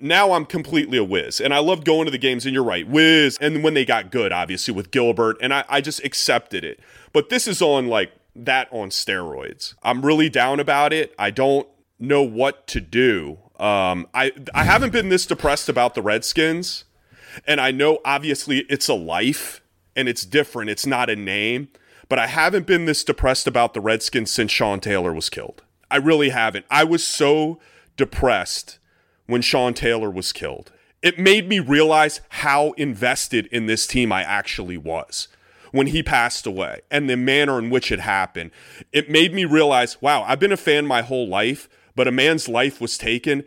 now 0.00 0.30
I'm 0.32 0.46
completely 0.46 0.98
a 0.98 1.02
whiz. 1.04 1.40
And 1.40 1.52
I 1.52 1.58
love 1.58 1.82
going 1.82 2.04
to 2.04 2.12
the 2.12 2.18
games, 2.18 2.46
and 2.46 2.54
you're 2.54 2.62
right, 2.62 2.86
whiz. 2.88 3.38
And 3.40 3.64
when 3.64 3.74
they 3.74 3.84
got 3.84 4.12
good, 4.12 4.32
obviously, 4.32 4.72
with 4.72 4.92
Gilbert, 4.92 5.36
and 5.40 5.52
I, 5.52 5.64
I 5.68 5.80
just 5.80 6.04
accepted 6.04 6.64
it. 6.64 6.78
But 7.12 7.28
this 7.28 7.48
is 7.48 7.60
on 7.60 7.88
like 7.88 8.12
that 8.36 8.68
on 8.70 8.90
steroids. 8.90 9.74
I'm 9.82 10.06
really 10.06 10.28
down 10.28 10.60
about 10.60 10.92
it. 10.92 11.12
I 11.18 11.32
don't 11.32 11.66
know 11.98 12.22
what 12.22 12.68
to 12.68 12.80
do. 12.80 13.38
Um, 13.58 14.06
I 14.14 14.32
I 14.54 14.64
haven't 14.64 14.92
been 14.92 15.08
this 15.08 15.26
depressed 15.26 15.68
about 15.68 15.94
the 15.94 16.02
Redskins, 16.02 16.84
and 17.46 17.60
I 17.60 17.70
know 17.70 17.98
obviously 18.04 18.60
it's 18.68 18.88
a 18.88 18.94
life 18.94 19.60
and 19.96 20.08
it's 20.08 20.24
different. 20.24 20.70
It's 20.70 20.86
not 20.86 21.10
a 21.10 21.16
name, 21.16 21.68
but 22.08 22.18
I 22.18 22.28
haven't 22.28 22.66
been 22.66 22.84
this 22.84 23.02
depressed 23.02 23.46
about 23.46 23.74
the 23.74 23.80
Redskins 23.80 24.30
since 24.30 24.52
Sean 24.52 24.80
Taylor 24.80 25.12
was 25.12 25.28
killed. 25.28 25.62
I 25.90 25.96
really 25.96 26.28
haven't. 26.28 26.66
I 26.70 26.84
was 26.84 27.06
so 27.06 27.58
depressed 27.96 28.78
when 29.26 29.42
Sean 29.42 29.74
Taylor 29.74 30.10
was 30.10 30.32
killed. 30.32 30.72
It 31.02 31.18
made 31.18 31.48
me 31.48 31.60
realize 31.60 32.20
how 32.28 32.72
invested 32.72 33.46
in 33.46 33.66
this 33.66 33.86
team 33.86 34.12
I 34.12 34.22
actually 34.22 34.76
was 34.76 35.28
when 35.70 35.88
he 35.88 36.02
passed 36.02 36.46
away 36.46 36.80
and 36.90 37.08
the 37.08 37.16
manner 37.16 37.58
in 37.58 37.70
which 37.70 37.92
it 37.92 38.00
happened. 38.00 38.50
It 38.92 39.10
made 39.10 39.34
me 39.34 39.44
realize, 39.44 40.00
wow, 40.02 40.24
I've 40.24 40.40
been 40.40 40.52
a 40.52 40.56
fan 40.56 40.86
my 40.86 41.02
whole 41.02 41.28
life, 41.28 41.68
but 41.98 42.06
a 42.06 42.12
man's 42.12 42.48
life 42.48 42.80
was 42.80 42.96
taken, 42.96 43.44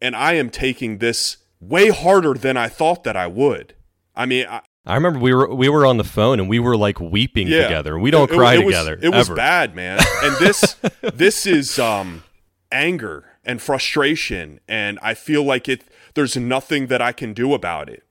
and 0.00 0.16
I 0.16 0.32
am 0.32 0.48
taking 0.48 0.98
this 0.98 1.36
way 1.60 1.90
harder 1.90 2.32
than 2.32 2.56
I 2.56 2.68
thought 2.68 3.04
that 3.04 3.14
I 3.14 3.26
would. 3.26 3.74
I 4.16 4.24
mean, 4.24 4.46
I, 4.48 4.62
I 4.86 4.94
remember 4.94 5.18
we 5.18 5.34
were 5.34 5.54
we 5.54 5.68
were 5.68 5.84
on 5.84 5.98
the 5.98 6.04
phone 6.04 6.40
and 6.40 6.48
we 6.48 6.58
were 6.58 6.78
like 6.78 6.98
weeping 6.98 7.46
yeah, 7.46 7.64
together. 7.64 7.98
We 7.98 8.10
don't 8.10 8.30
it, 8.30 8.34
cry 8.34 8.54
it, 8.54 8.60
it 8.60 8.64
together. 8.64 8.96
Was, 8.96 9.04
it 9.04 9.14
was 9.14 9.28
bad, 9.28 9.76
man. 9.76 10.00
And 10.22 10.34
this 10.36 10.76
this 11.14 11.46
is 11.46 11.78
um 11.78 12.24
anger 12.72 13.36
and 13.44 13.60
frustration 13.60 14.60
and 14.66 14.98
I 15.02 15.12
feel 15.12 15.44
like 15.44 15.68
it 15.68 15.84
there's 16.14 16.38
nothing 16.38 16.86
that 16.86 17.02
I 17.02 17.12
can 17.12 17.34
do 17.34 17.52
about 17.52 17.90
it. 17.90 18.02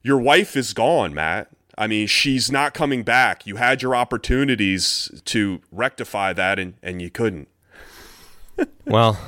Your 0.00 0.18
wife 0.18 0.56
is 0.56 0.74
gone, 0.74 1.12
Matt. 1.12 1.48
I 1.76 1.88
mean, 1.88 2.06
she's 2.06 2.52
not 2.52 2.72
coming 2.72 3.02
back. 3.02 3.48
You 3.48 3.56
had 3.56 3.82
your 3.82 3.96
opportunities 3.96 5.20
to 5.24 5.60
rectify 5.72 6.32
that 6.34 6.60
and, 6.60 6.74
and 6.84 7.02
you 7.02 7.10
couldn't. 7.10 7.48
Well, 8.86 9.18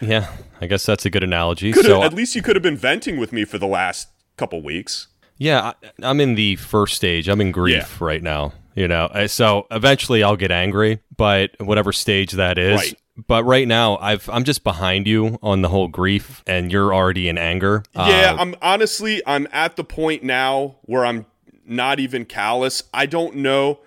yeah, 0.00 0.32
I 0.60 0.66
guess 0.66 0.84
that's 0.86 1.04
a 1.04 1.10
good 1.10 1.24
analogy. 1.24 1.72
Could've, 1.72 1.90
so 1.90 2.02
at 2.02 2.12
least 2.12 2.34
you 2.34 2.42
could 2.42 2.56
have 2.56 2.62
been 2.62 2.76
venting 2.76 3.18
with 3.18 3.32
me 3.32 3.44
for 3.44 3.58
the 3.58 3.66
last 3.66 4.08
couple 4.36 4.62
weeks. 4.62 5.08
Yeah, 5.36 5.72
I, 6.02 6.10
am 6.10 6.20
in 6.20 6.34
the 6.34 6.56
first 6.56 6.94
stage. 6.96 7.28
I'm 7.28 7.40
in 7.40 7.52
grief 7.52 7.98
yeah. 8.00 8.04
right 8.06 8.22
now. 8.22 8.52
You 8.74 8.86
know, 8.86 9.26
so 9.26 9.66
eventually 9.72 10.22
I'll 10.22 10.36
get 10.36 10.52
angry, 10.52 11.00
but 11.16 11.50
whatever 11.58 11.92
stage 11.92 12.32
that 12.32 12.58
is. 12.58 12.78
Right. 12.78 12.94
But 13.26 13.42
right 13.42 13.66
now, 13.66 13.96
I've 13.96 14.28
I'm 14.30 14.44
just 14.44 14.62
behind 14.62 15.08
you 15.08 15.36
on 15.42 15.62
the 15.62 15.68
whole 15.68 15.88
grief, 15.88 16.44
and 16.46 16.70
you're 16.70 16.94
already 16.94 17.28
in 17.28 17.36
anger. 17.36 17.82
Yeah, 17.96 18.34
uh, 18.34 18.36
I'm 18.38 18.54
honestly 18.62 19.20
I'm 19.26 19.48
at 19.50 19.74
the 19.74 19.82
point 19.82 20.22
now 20.22 20.76
where 20.82 21.04
I'm 21.04 21.26
not 21.66 21.98
even 21.98 22.24
callous. 22.24 22.84
I 22.94 23.06
don't 23.06 23.36
know 23.36 23.80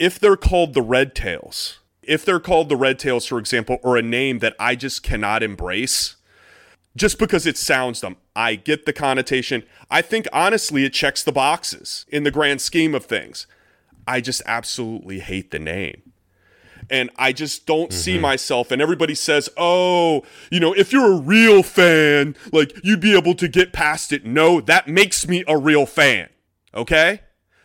if 0.00 0.18
they're 0.18 0.36
called 0.36 0.74
the 0.74 0.82
Red 0.82 1.14
Tails. 1.14 1.78
If 2.06 2.24
they're 2.24 2.40
called 2.40 2.68
the 2.68 2.76
Red 2.76 2.98
Tails, 2.98 3.26
for 3.26 3.38
example, 3.38 3.78
or 3.82 3.96
a 3.96 4.02
name 4.02 4.38
that 4.40 4.54
I 4.58 4.74
just 4.74 5.02
cannot 5.02 5.42
embrace 5.42 6.16
just 6.96 7.18
because 7.18 7.46
it 7.46 7.56
sounds 7.56 8.00
dumb. 8.00 8.16
I 8.36 8.54
get 8.54 8.86
the 8.86 8.92
connotation. 8.92 9.64
I 9.90 10.02
think 10.02 10.26
honestly 10.32 10.84
it 10.84 10.92
checks 10.92 11.22
the 11.22 11.32
boxes 11.32 12.06
in 12.08 12.24
the 12.24 12.30
grand 12.30 12.60
scheme 12.60 12.94
of 12.94 13.04
things. 13.04 13.46
I 14.06 14.20
just 14.20 14.42
absolutely 14.46 15.20
hate 15.20 15.50
the 15.50 15.58
name. 15.58 16.12
And 16.90 17.10
I 17.16 17.32
just 17.32 17.66
don't 17.66 17.90
mm-hmm. 17.90 17.98
see 17.98 18.18
myself. 18.18 18.70
And 18.70 18.82
everybody 18.82 19.14
says, 19.14 19.48
oh, 19.56 20.22
you 20.50 20.60
know, 20.60 20.74
if 20.74 20.92
you're 20.92 21.12
a 21.12 21.20
real 21.20 21.62
fan, 21.62 22.36
like 22.52 22.78
you'd 22.84 23.00
be 23.00 23.16
able 23.16 23.34
to 23.36 23.48
get 23.48 23.72
past 23.72 24.12
it. 24.12 24.26
No, 24.26 24.60
that 24.60 24.86
makes 24.86 25.26
me 25.26 25.44
a 25.48 25.56
real 25.56 25.86
fan. 25.86 26.28
Okay? 26.74 27.20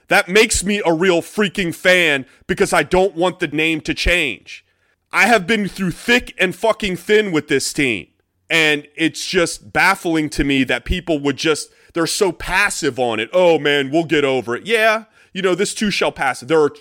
That 0.10 0.28
makes 0.28 0.64
me 0.64 0.82
a 0.86 0.94
real 0.94 1.22
freaking 1.22 1.74
fan 1.74 2.26
because 2.48 2.74
I 2.74 2.84
don't 2.84 3.16
want 3.16 3.40
the 3.40 3.48
name 3.48 3.82
to 3.82 3.94
change. 3.94 4.66
I 5.12 5.28
have 5.28 5.48
been 5.48 5.68
through 5.68 5.92
thick 5.92 6.36
and 6.38 6.56
fucking 6.56 6.98
thin 6.98 7.32
with 7.32 7.48
this 7.48 7.72
team. 7.74 8.08
And 8.50 8.88
it's 8.96 9.26
just 9.26 9.72
baffling 9.72 10.30
to 10.32 10.44
me 10.44 10.64
that 10.66 10.84
people 10.84 11.20
would 11.20 11.38
just, 11.38 11.72
they're 11.94 12.08
so 12.08 12.32
passive 12.32 13.00
on 13.00 13.20
it. 13.20 13.30
Oh 13.32 13.60
man, 13.60 13.92
we'll 13.92 14.06
get 14.06 14.26
over 14.26 14.56
it. 14.56 14.66
Yeah, 14.66 15.06
you 15.34 15.42
know, 15.44 15.54
this 15.56 15.76
too 15.76 15.92
shall 15.92 16.12
pass. 16.12 16.40
There 16.42 16.62
are 16.62 16.72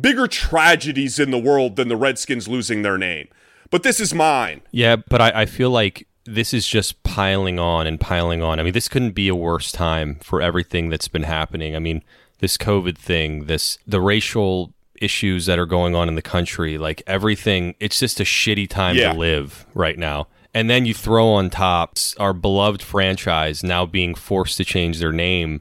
bigger 0.00 0.26
tragedies 0.26 1.18
in 1.18 1.30
the 1.30 1.38
world 1.38 1.76
than 1.76 1.88
the 1.88 1.96
Redskins 1.96 2.48
losing 2.48 2.82
their 2.82 2.98
name. 2.98 3.28
But 3.70 3.84
this 3.84 4.00
is 4.00 4.12
mine. 4.12 4.62
Yeah, 4.72 4.96
but 4.96 5.20
I, 5.20 5.42
I 5.42 5.46
feel 5.46 5.70
like 5.70 6.08
this 6.24 6.52
is 6.52 6.66
just 6.66 7.02
piling 7.04 7.58
on 7.58 7.86
and 7.86 8.00
piling 8.00 8.42
on. 8.42 8.58
I 8.58 8.62
mean, 8.62 8.72
this 8.72 8.88
couldn't 8.88 9.12
be 9.12 9.28
a 9.28 9.34
worse 9.34 9.70
time 9.70 10.16
for 10.16 10.42
everything 10.42 10.88
that's 10.88 11.08
been 11.08 11.22
happening. 11.22 11.76
I 11.76 11.78
mean, 11.78 12.02
this 12.38 12.56
COVID 12.56 12.96
thing, 12.96 13.46
this 13.46 13.78
the 13.86 14.00
racial 14.00 14.72
issues 15.00 15.46
that 15.46 15.58
are 15.58 15.66
going 15.66 15.94
on 15.94 16.08
in 16.08 16.14
the 16.14 16.22
country, 16.22 16.78
like 16.78 17.02
everything, 17.06 17.74
it's 17.80 18.00
just 18.00 18.20
a 18.20 18.24
shitty 18.24 18.68
time 18.68 18.96
yeah. 18.96 19.12
to 19.12 19.18
live 19.18 19.66
right 19.74 19.98
now. 19.98 20.26
And 20.54 20.68
then 20.68 20.86
you 20.86 20.94
throw 20.94 21.28
on 21.28 21.50
top 21.50 21.98
our 22.18 22.32
beloved 22.32 22.82
franchise 22.82 23.62
now 23.62 23.86
being 23.86 24.14
forced 24.14 24.56
to 24.56 24.64
change 24.64 24.98
their 24.98 25.12
name. 25.12 25.60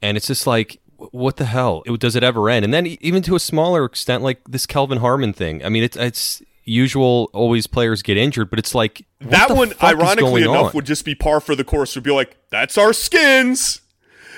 And 0.00 0.16
it's 0.16 0.26
just 0.26 0.46
like, 0.46 0.80
what 0.96 1.36
the 1.36 1.44
hell? 1.44 1.82
Does 1.98 2.16
it 2.16 2.22
ever 2.22 2.48
end? 2.48 2.64
And 2.64 2.72
then 2.72 2.86
even 2.86 3.22
to 3.22 3.34
a 3.34 3.40
smaller 3.40 3.84
extent, 3.84 4.22
like 4.22 4.40
this 4.48 4.66
Kelvin 4.66 4.98
Harmon 4.98 5.32
thing. 5.32 5.64
I 5.64 5.68
mean, 5.68 5.82
it's 5.82 5.96
it's 5.96 6.42
usual. 6.64 7.28
Always 7.32 7.66
players 7.66 8.02
get 8.02 8.16
injured, 8.16 8.50
but 8.50 8.58
it's 8.58 8.74
like 8.74 9.04
that 9.20 9.50
one. 9.50 9.72
Ironically 9.82 10.42
enough, 10.42 10.66
on? 10.66 10.72
would 10.74 10.86
just 10.86 11.04
be 11.04 11.14
par 11.14 11.40
for 11.40 11.54
the 11.54 11.64
course. 11.64 11.94
Would 11.94 12.04
be 12.04 12.12
like, 12.12 12.36
that's 12.50 12.78
our 12.78 12.92
skins, 12.92 13.80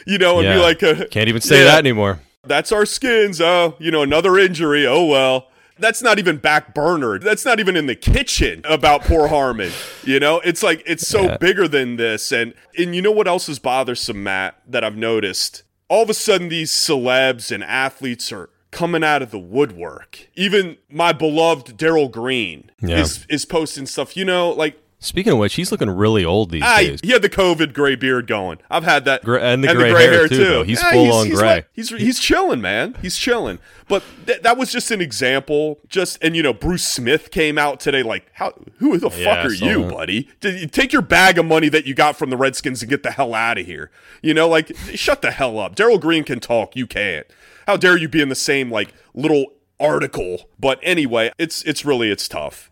you 0.06 0.18
know, 0.18 0.38
and 0.38 0.44
yeah. 0.44 0.54
be 0.54 0.60
like, 0.60 0.82
uh, 0.82 1.06
can't 1.10 1.28
even 1.28 1.40
say 1.40 1.58
yeah, 1.58 1.64
that 1.64 1.78
anymore. 1.78 2.20
That's 2.44 2.72
our 2.72 2.86
skins. 2.86 3.40
Oh, 3.40 3.76
you 3.78 3.90
know, 3.90 4.02
another 4.02 4.38
injury. 4.38 4.86
Oh 4.86 5.04
well. 5.04 5.48
That's 5.76 6.02
not 6.02 6.20
even 6.20 6.36
back 6.36 6.72
burnered. 6.72 7.22
That's 7.22 7.44
not 7.44 7.58
even 7.58 7.76
in 7.76 7.86
the 7.86 7.96
kitchen 7.96 8.62
about 8.64 9.00
poor 9.02 9.26
Harmon. 9.26 9.72
You 10.04 10.20
know, 10.20 10.38
it's 10.38 10.62
like 10.62 10.84
it's 10.86 11.06
so 11.06 11.22
yeah. 11.22 11.36
bigger 11.38 11.66
than 11.66 11.96
this. 11.96 12.30
And 12.30 12.54
and 12.78 12.94
you 12.94 13.02
know 13.02 13.10
what 13.10 13.26
else 13.26 13.48
is 13.48 13.58
bothersome, 13.58 14.22
Matt, 14.22 14.60
that 14.68 14.84
I've 14.84 14.96
noticed? 14.96 15.64
All 15.88 16.04
of 16.04 16.10
a 16.10 16.14
sudden 16.14 16.48
these 16.48 16.70
celebs 16.70 17.50
and 17.50 17.64
athletes 17.64 18.30
are 18.30 18.50
coming 18.70 19.02
out 19.02 19.20
of 19.20 19.32
the 19.32 19.38
woodwork. 19.38 20.28
Even 20.34 20.76
my 20.88 21.12
beloved 21.12 21.76
Darrell 21.76 22.08
Green 22.08 22.70
yeah. 22.80 22.98
is 22.98 23.26
is 23.28 23.44
posting 23.44 23.86
stuff. 23.86 24.16
You 24.16 24.24
know, 24.24 24.50
like 24.50 24.80
Speaking 25.04 25.34
of 25.34 25.38
which, 25.38 25.54
he's 25.54 25.70
looking 25.70 25.90
really 25.90 26.24
old 26.24 26.50
these 26.50 26.62
I, 26.62 26.84
days. 26.84 27.00
He 27.02 27.10
had 27.10 27.20
the 27.20 27.28
COVID 27.28 27.74
gray 27.74 27.94
beard 27.94 28.26
going. 28.26 28.58
I've 28.70 28.84
had 28.84 29.04
that, 29.04 29.22
Gra- 29.22 29.42
and 29.42 29.62
the, 29.62 29.68
and 29.68 29.78
gray, 29.78 29.88
the 29.88 29.94
gray, 29.94 30.02
hair, 30.04 30.12
hair 30.12 30.28
too. 30.28 30.36
too. 30.36 30.62
He's 30.62 30.82
yeah, 30.82 30.92
full 30.92 31.04
he's, 31.04 31.14
on 31.14 31.26
he's 31.26 31.38
gray. 31.38 31.48
Like, 31.48 31.68
he's 31.72 31.88
he's 31.90 32.18
chilling, 32.18 32.60
man. 32.62 32.96
He's 33.02 33.16
chilling. 33.18 33.58
But 33.86 34.02
th- 34.26 34.40
that 34.40 34.56
was 34.56 34.72
just 34.72 34.90
an 34.90 35.02
example. 35.02 35.78
Just 35.88 36.18
and 36.22 36.34
you 36.34 36.42
know, 36.42 36.54
Bruce 36.54 36.84
Smith 36.84 37.30
came 37.30 37.58
out 37.58 37.80
today. 37.80 38.02
Like, 38.02 38.26
how? 38.32 38.54
Who 38.78 38.96
the 38.96 39.10
yeah, 39.10 39.24
fuck 39.24 39.44
are 39.44 39.52
you, 39.52 39.82
that. 39.82 39.90
buddy? 39.90 40.30
You 40.42 40.66
take 40.66 40.92
your 40.92 41.02
bag 41.02 41.38
of 41.38 41.44
money 41.44 41.68
that 41.68 41.86
you 41.86 41.94
got 41.94 42.16
from 42.16 42.30
the 42.30 42.36
Redskins 42.38 42.82
and 42.82 42.88
get 42.88 43.02
the 43.02 43.10
hell 43.10 43.34
out 43.34 43.58
of 43.58 43.66
here. 43.66 43.90
You 44.22 44.32
know, 44.32 44.48
like 44.48 44.74
shut 44.94 45.20
the 45.20 45.32
hell 45.32 45.58
up. 45.58 45.74
Darrell 45.74 45.98
Green 45.98 46.24
can 46.24 46.40
talk. 46.40 46.76
You 46.76 46.86
can't. 46.86 47.26
How 47.66 47.76
dare 47.76 47.98
you 47.98 48.08
be 48.08 48.22
in 48.22 48.30
the 48.30 48.34
same 48.34 48.70
like 48.70 48.94
little 49.12 49.52
article? 49.78 50.48
But 50.58 50.78
anyway, 50.82 51.30
it's 51.38 51.62
it's 51.64 51.84
really 51.84 52.10
it's 52.10 52.26
tough. 52.26 52.70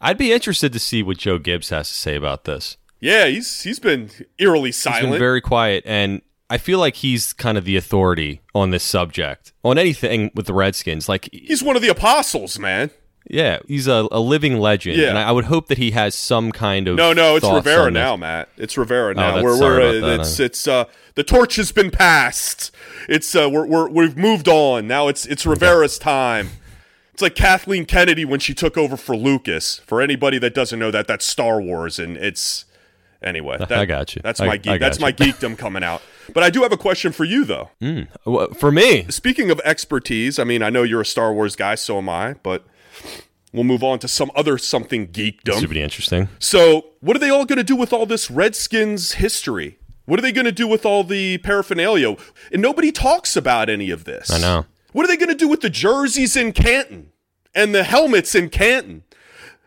I'd 0.00 0.18
be 0.18 0.32
interested 0.32 0.72
to 0.72 0.78
see 0.78 1.02
what 1.02 1.18
Joe 1.18 1.38
Gibbs 1.38 1.70
has 1.70 1.88
to 1.88 1.94
say 1.94 2.16
about 2.16 2.44
this. 2.44 2.76
Yeah, 3.00 3.26
he's 3.26 3.62
he's 3.62 3.78
been 3.78 4.10
eerily 4.38 4.72
silent. 4.72 5.02
He's 5.04 5.12
been 5.12 5.18
very 5.18 5.40
quiet, 5.40 5.84
and 5.86 6.22
I 6.48 6.58
feel 6.58 6.78
like 6.78 6.96
he's 6.96 7.32
kind 7.32 7.58
of 7.58 7.64
the 7.64 7.76
authority 7.76 8.40
on 8.54 8.70
this 8.70 8.82
subject, 8.82 9.52
on 9.62 9.78
anything 9.78 10.30
with 10.34 10.46
the 10.46 10.54
Redskins. 10.54 11.08
Like 11.08 11.28
he's 11.32 11.62
one 11.62 11.76
of 11.76 11.82
the 11.82 11.88
apostles, 11.88 12.58
man. 12.58 12.90
Yeah, 13.28 13.60
he's 13.66 13.86
a, 13.86 14.06
a 14.12 14.20
living 14.20 14.58
legend, 14.58 14.98
yeah. 14.98 15.08
and 15.08 15.18
I, 15.18 15.32
would 15.32 15.46
hope 15.46 15.68
that 15.68 15.78
he 15.78 15.92
has 15.92 16.14
some 16.14 16.52
kind 16.52 16.86
of 16.88 16.96
no, 16.96 17.14
no. 17.14 17.36
It's 17.36 17.50
Rivera 17.50 17.90
now, 17.90 18.16
Matt. 18.16 18.50
It's 18.58 18.76
Rivera 18.76 19.10
oh, 19.10 19.20
now. 19.20 19.38
Oh, 19.38 19.42
we're, 19.42 19.60
we're 19.60 19.80
uh, 19.80 20.20
it's 20.20 20.38
it's 20.38 20.68
uh, 20.68 20.84
the 21.14 21.24
torch 21.24 21.56
has 21.56 21.72
been 21.72 21.90
passed. 21.90 22.70
It's 23.08 23.34
uh, 23.34 23.48
we're, 23.50 23.66
we're 23.66 23.88
we've 23.88 24.16
moved 24.16 24.46
on. 24.46 24.86
Now 24.86 25.08
it's 25.08 25.24
it's 25.24 25.46
Rivera's 25.46 25.98
time. 25.98 26.50
It's 27.14 27.22
like 27.22 27.36
Kathleen 27.36 27.84
Kennedy 27.84 28.24
when 28.24 28.40
she 28.40 28.54
took 28.54 28.76
over 28.76 28.96
for 28.96 29.16
Lucas. 29.16 29.78
For 29.86 30.02
anybody 30.02 30.36
that 30.40 30.52
doesn't 30.52 30.80
know 30.80 30.90
that, 30.90 31.06
that's 31.06 31.24
Star 31.24 31.60
Wars, 31.62 32.00
and 32.00 32.16
it's 32.16 32.64
anyway. 33.22 33.56
That, 33.56 33.70
I 33.70 33.84
got 33.84 34.16
you. 34.16 34.20
That's 34.24 34.40
my 34.40 34.56
geek, 34.56 34.80
that's 34.80 34.98
you. 34.98 35.02
my 35.04 35.12
geekdom 35.12 35.56
coming 35.56 35.84
out. 35.84 36.02
But 36.32 36.42
I 36.42 36.50
do 36.50 36.62
have 36.62 36.72
a 36.72 36.76
question 36.76 37.12
for 37.12 37.22
you, 37.22 37.44
though. 37.44 37.70
Mm, 37.80 38.56
for 38.56 38.72
me, 38.72 39.06
speaking 39.10 39.52
of 39.52 39.60
expertise, 39.60 40.40
I 40.40 40.44
mean, 40.44 40.60
I 40.60 40.70
know 40.70 40.82
you're 40.82 41.02
a 41.02 41.06
Star 41.06 41.32
Wars 41.32 41.54
guy, 41.54 41.76
so 41.76 41.98
am 41.98 42.08
I. 42.08 42.34
But 42.42 42.66
we'll 43.52 43.62
move 43.62 43.84
on 43.84 44.00
to 44.00 44.08
some 44.08 44.32
other 44.34 44.58
something 44.58 45.06
geekdom. 45.06 45.70
Be 45.70 45.80
interesting. 45.80 46.28
So, 46.40 46.86
what 46.98 47.14
are 47.14 47.20
they 47.20 47.30
all 47.30 47.44
going 47.44 47.58
to 47.58 47.62
do 47.62 47.76
with 47.76 47.92
all 47.92 48.06
this 48.06 48.28
Redskins 48.28 49.12
history? 49.12 49.78
What 50.06 50.18
are 50.18 50.22
they 50.22 50.32
going 50.32 50.46
to 50.46 50.52
do 50.52 50.66
with 50.66 50.84
all 50.84 51.04
the 51.04 51.38
paraphernalia? 51.38 52.16
And 52.52 52.60
nobody 52.60 52.90
talks 52.90 53.36
about 53.36 53.70
any 53.70 53.90
of 53.90 54.02
this. 54.02 54.32
I 54.32 54.38
know. 54.38 54.66
What 54.94 55.04
are 55.04 55.08
they 55.08 55.16
going 55.16 55.28
to 55.28 55.34
do 55.34 55.48
with 55.48 55.60
the 55.60 55.70
jerseys 55.70 56.36
in 56.36 56.52
Canton 56.52 57.10
and 57.52 57.74
the 57.74 57.82
helmets 57.82 58.32
in 58.36 58.48
Canton? 58.48 59.02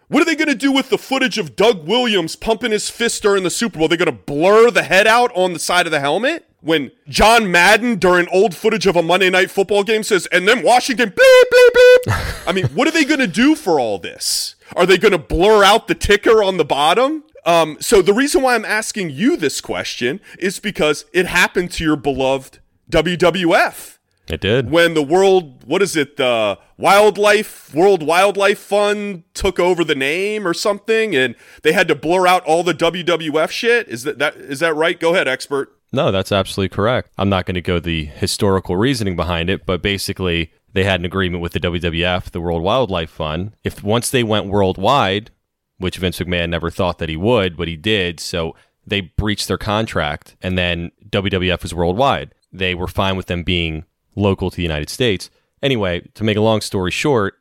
What 0.08 0.22
are 0.22 0.26
they 0.26 0.38
going 0.38 0.48
to 0.48 0.56
do 0.56 0.72
with 0.72 0.88
the 0.90 0.98
footage 0.98 1.38
of 1.38 1.58
Doug 1.58 1.86
Williams 1.86 2.38
pumping 2.38 2.72
his 2.72 2.90
fist 2.90 3.24
during 3.24 3.44
the 3.44 3.50
Super 3.50 3.78
Bowl? 3.78 3.90
They're 3.90 3.98
going 3.98 4.06
to 4.06 4.14
blur 4.14 4.72
the 4.72 4.84
head 4.84 5.06
out 5.06 5.36
on 5.36 5.52
the 5.52 5.60
side 5.60 5.86
of 5.86 5.92
the 5.92 6.00
helmet? 6.00 6.50
When 6.62 6.92
John 7.10 7.52
Madden, 7.52 7.98
during 7.98 8.30
old 8.30 8.56
footage 8.56 8.88
of 8.88 8.96
a 8.96 9.04
Monday 9.04 9.30
night 9.30 9.52
football 9.52 9.84
game, 9.84 10.02
says, 10.02 10.28
and 10.28 10.48
then 10.48 10.64
Washington, 10.64 11.10
bleep, 11.10 11.44
bleep, 11.52 11.70
bleep. 11.76 12.44
I 12.48 12.54
mean, 12.54 12.68
what 12.68 12.88
are 12.88 12.92
they 12.92 13.04
going 13.04 13.20
to 13.20 13.28
do 13.28 13.54
for 13.56 13.82
all 13.82 14.00
this? 14.00 14.56
Are 14.78 14.86
they 14.86 14.98
going 14.98 15.12
to 15.12 15.18
blur 15.18 15.62
out 15.62 15.90
the 15.90 15.96
ticker 15.96 16.42
on 16.42 16.56
the 16.56 16.64
bottom? 16.64 17.26
Um, 17.46 17.76
so 17.82 18.02
the 18.02 18.14
reason 18.14 18.44
why 18.44 18.56
I'm 18.56 18.64
asking 18.64 19.10
you 19.10 19.36
this 19.36 19.60
question 19.60 20.22
is 20.40 20.62
because 20.62 21.04
it 21.12 21.26
happened 21.26 21.72
to 21.72 21.84
your 21.84 21.98
beloved 21.98 22.60
WWF. 22.90 23.97
It 24.30 24.42
did. 24.42 24.70
When 24.70 24.94
the 24.94 25.04
world, 25.04 25.64
what 25.66 25.82
is 25.82 25.96
it, 25.96 26.18
the 26.18 26.60
Wildlife, 26.78 27.74
World 27.74 28.04
Wildlife 28.04 28.60
Fund 28.60 29.24
took 29.34 29.60
over 29.60 29.84
the 29.84 29.96
name 29.96 30.46
or 30.46 30.54
something 30.54 31.16
and 31.16 31.36
they 31.64 31.72
had 31.72 31.88
to 31.88 31.96
blur 31.96 32.28
out 32.28 32.44
all 32.44 32.64
the 32.64 32.74
WWF 32.74 33.50
shit? 33.50 33.88
Is 33.88 34.04
that, 34.04 34.20
that 34.20 34.36
is 34.36 34.60
that 34.60 34.76
right? 34.76 35.00
Go 35.00 35.14
ahead, 35.14 35.28
expert. 35.28 35.74
No, 35.94 36.12
that's 36.12 36.34
absolutely 36.34 36.76
correct. 36.76 37.12
I'm 37.18 37.30
not 37.30 37.46
going 37.46 37.56
to 37.56 37.62
go 37.62 37.80
the 37.80 38.06
historical 38.06 38.76
reasoning 38.76 39.16
behind 39.16 39.50
it, 39.50 39.66
but 39.66 39.82
basically 39.82 40.52
they 40.74 40.84
had 40.84 41.00
an 41.00 41.06
agreement 41.06 41.42
with 41.42 41.54
the 41.54 41.60
WWF, 41.62 42.32
the 42.32 42.42
World 42.42 42.62
Wildlife 42.62 43.10
Fund. 43.10 43.54
If 43.64 43.84
once 43.84 44.10
they 44.10 44.24
went 44.24 44.48
worldwide, 44.48 45.32
which 45.78 45.98
Vince 45.98 46.20
McMahon 46.20 46.50
never 46.50 46.70
thought 46.70 46.98
that 46.98 47.10
he 47.10 47.16
would, 47.16 47.56
but 47.56 47.68
he 47.68 47.78
did, 47.78 48.20
so 48.20 48.56
they 48.86 49.02
breached 49.02 49.48
their 49.48 49.58
contract 49.58 50.36
and 50.42 50.58
then 50.58 50.92
WWF 51.10 51.64
was 51.64 51.74
worldwide. 51.74 52.34
They 52.52 52.76
were 52.76 52.88
fine 52.88 53.16
with 53.16 53.28
them 53.28 53.44
being 53.44 53.86
local 54.18 54.50
to 54.50 54.58
the 54.58 54.64
United 54.64 54.90
States. 54.90 55.30
Anyway, 55.64 56.02
to 56.16 56.24
make 56.24 56.38
a 56.38 56.42
long 56.42 56.62
story 56.62 56.92
short, 56.92 57.40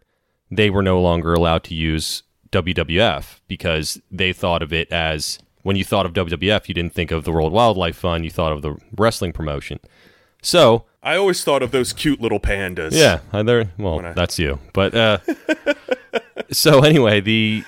they 0.50 0.70
were 0.70 0.82
no 0.82 1.00
longer 1.00 1.34
allowed 1.34 1.64
to 1.64 1.74
use 1.74 2.22
WWF 2.52 3.40
because 3.48 4.00
they 4.10 4.32
thought 4.32 4.62
of 4.62 4.72
it 4.72 4.90
as 4.92 5.38
when 5.62 5.76
you 5.76 5.84
thought 5.84 6.06
of 6.06 6.12
WWF, 6.12 6.68
you 6.68 6.74
didn't 6.74 6.94
think 6.94 7.10
of 7.10 7.24
the 7.24 7.32
World 7.32 7.52
Wildlife 7.52 7.96
Fund, 7.96 8.24
you 8.24 8.30
thought 8.30 8.52
of 8.52 8.62
the 8.62 8.76
wrestling 8.96 9.32
promotion. 9.32 9.80
So 10.40 10.84
I 11.02 11.16
always 11.16 11.42
thought 11.42 11.62
of 11.62 11.72
those 11.72 11.92
cute 11.92 12.20
little 12.20 12.38
pandas. 12.38 12.92
Yeah, 12.92 13.20
they're 13.42 13.72
well, 13.78 14.04
I... 14.04 14.12
that's 14.12 14.38
you. 14.38 14.60
But 14.72 14.94
uh, 14.94 15.18
so 16.52 16.80
anyway, 16.80 17.20
the 17.20 17.64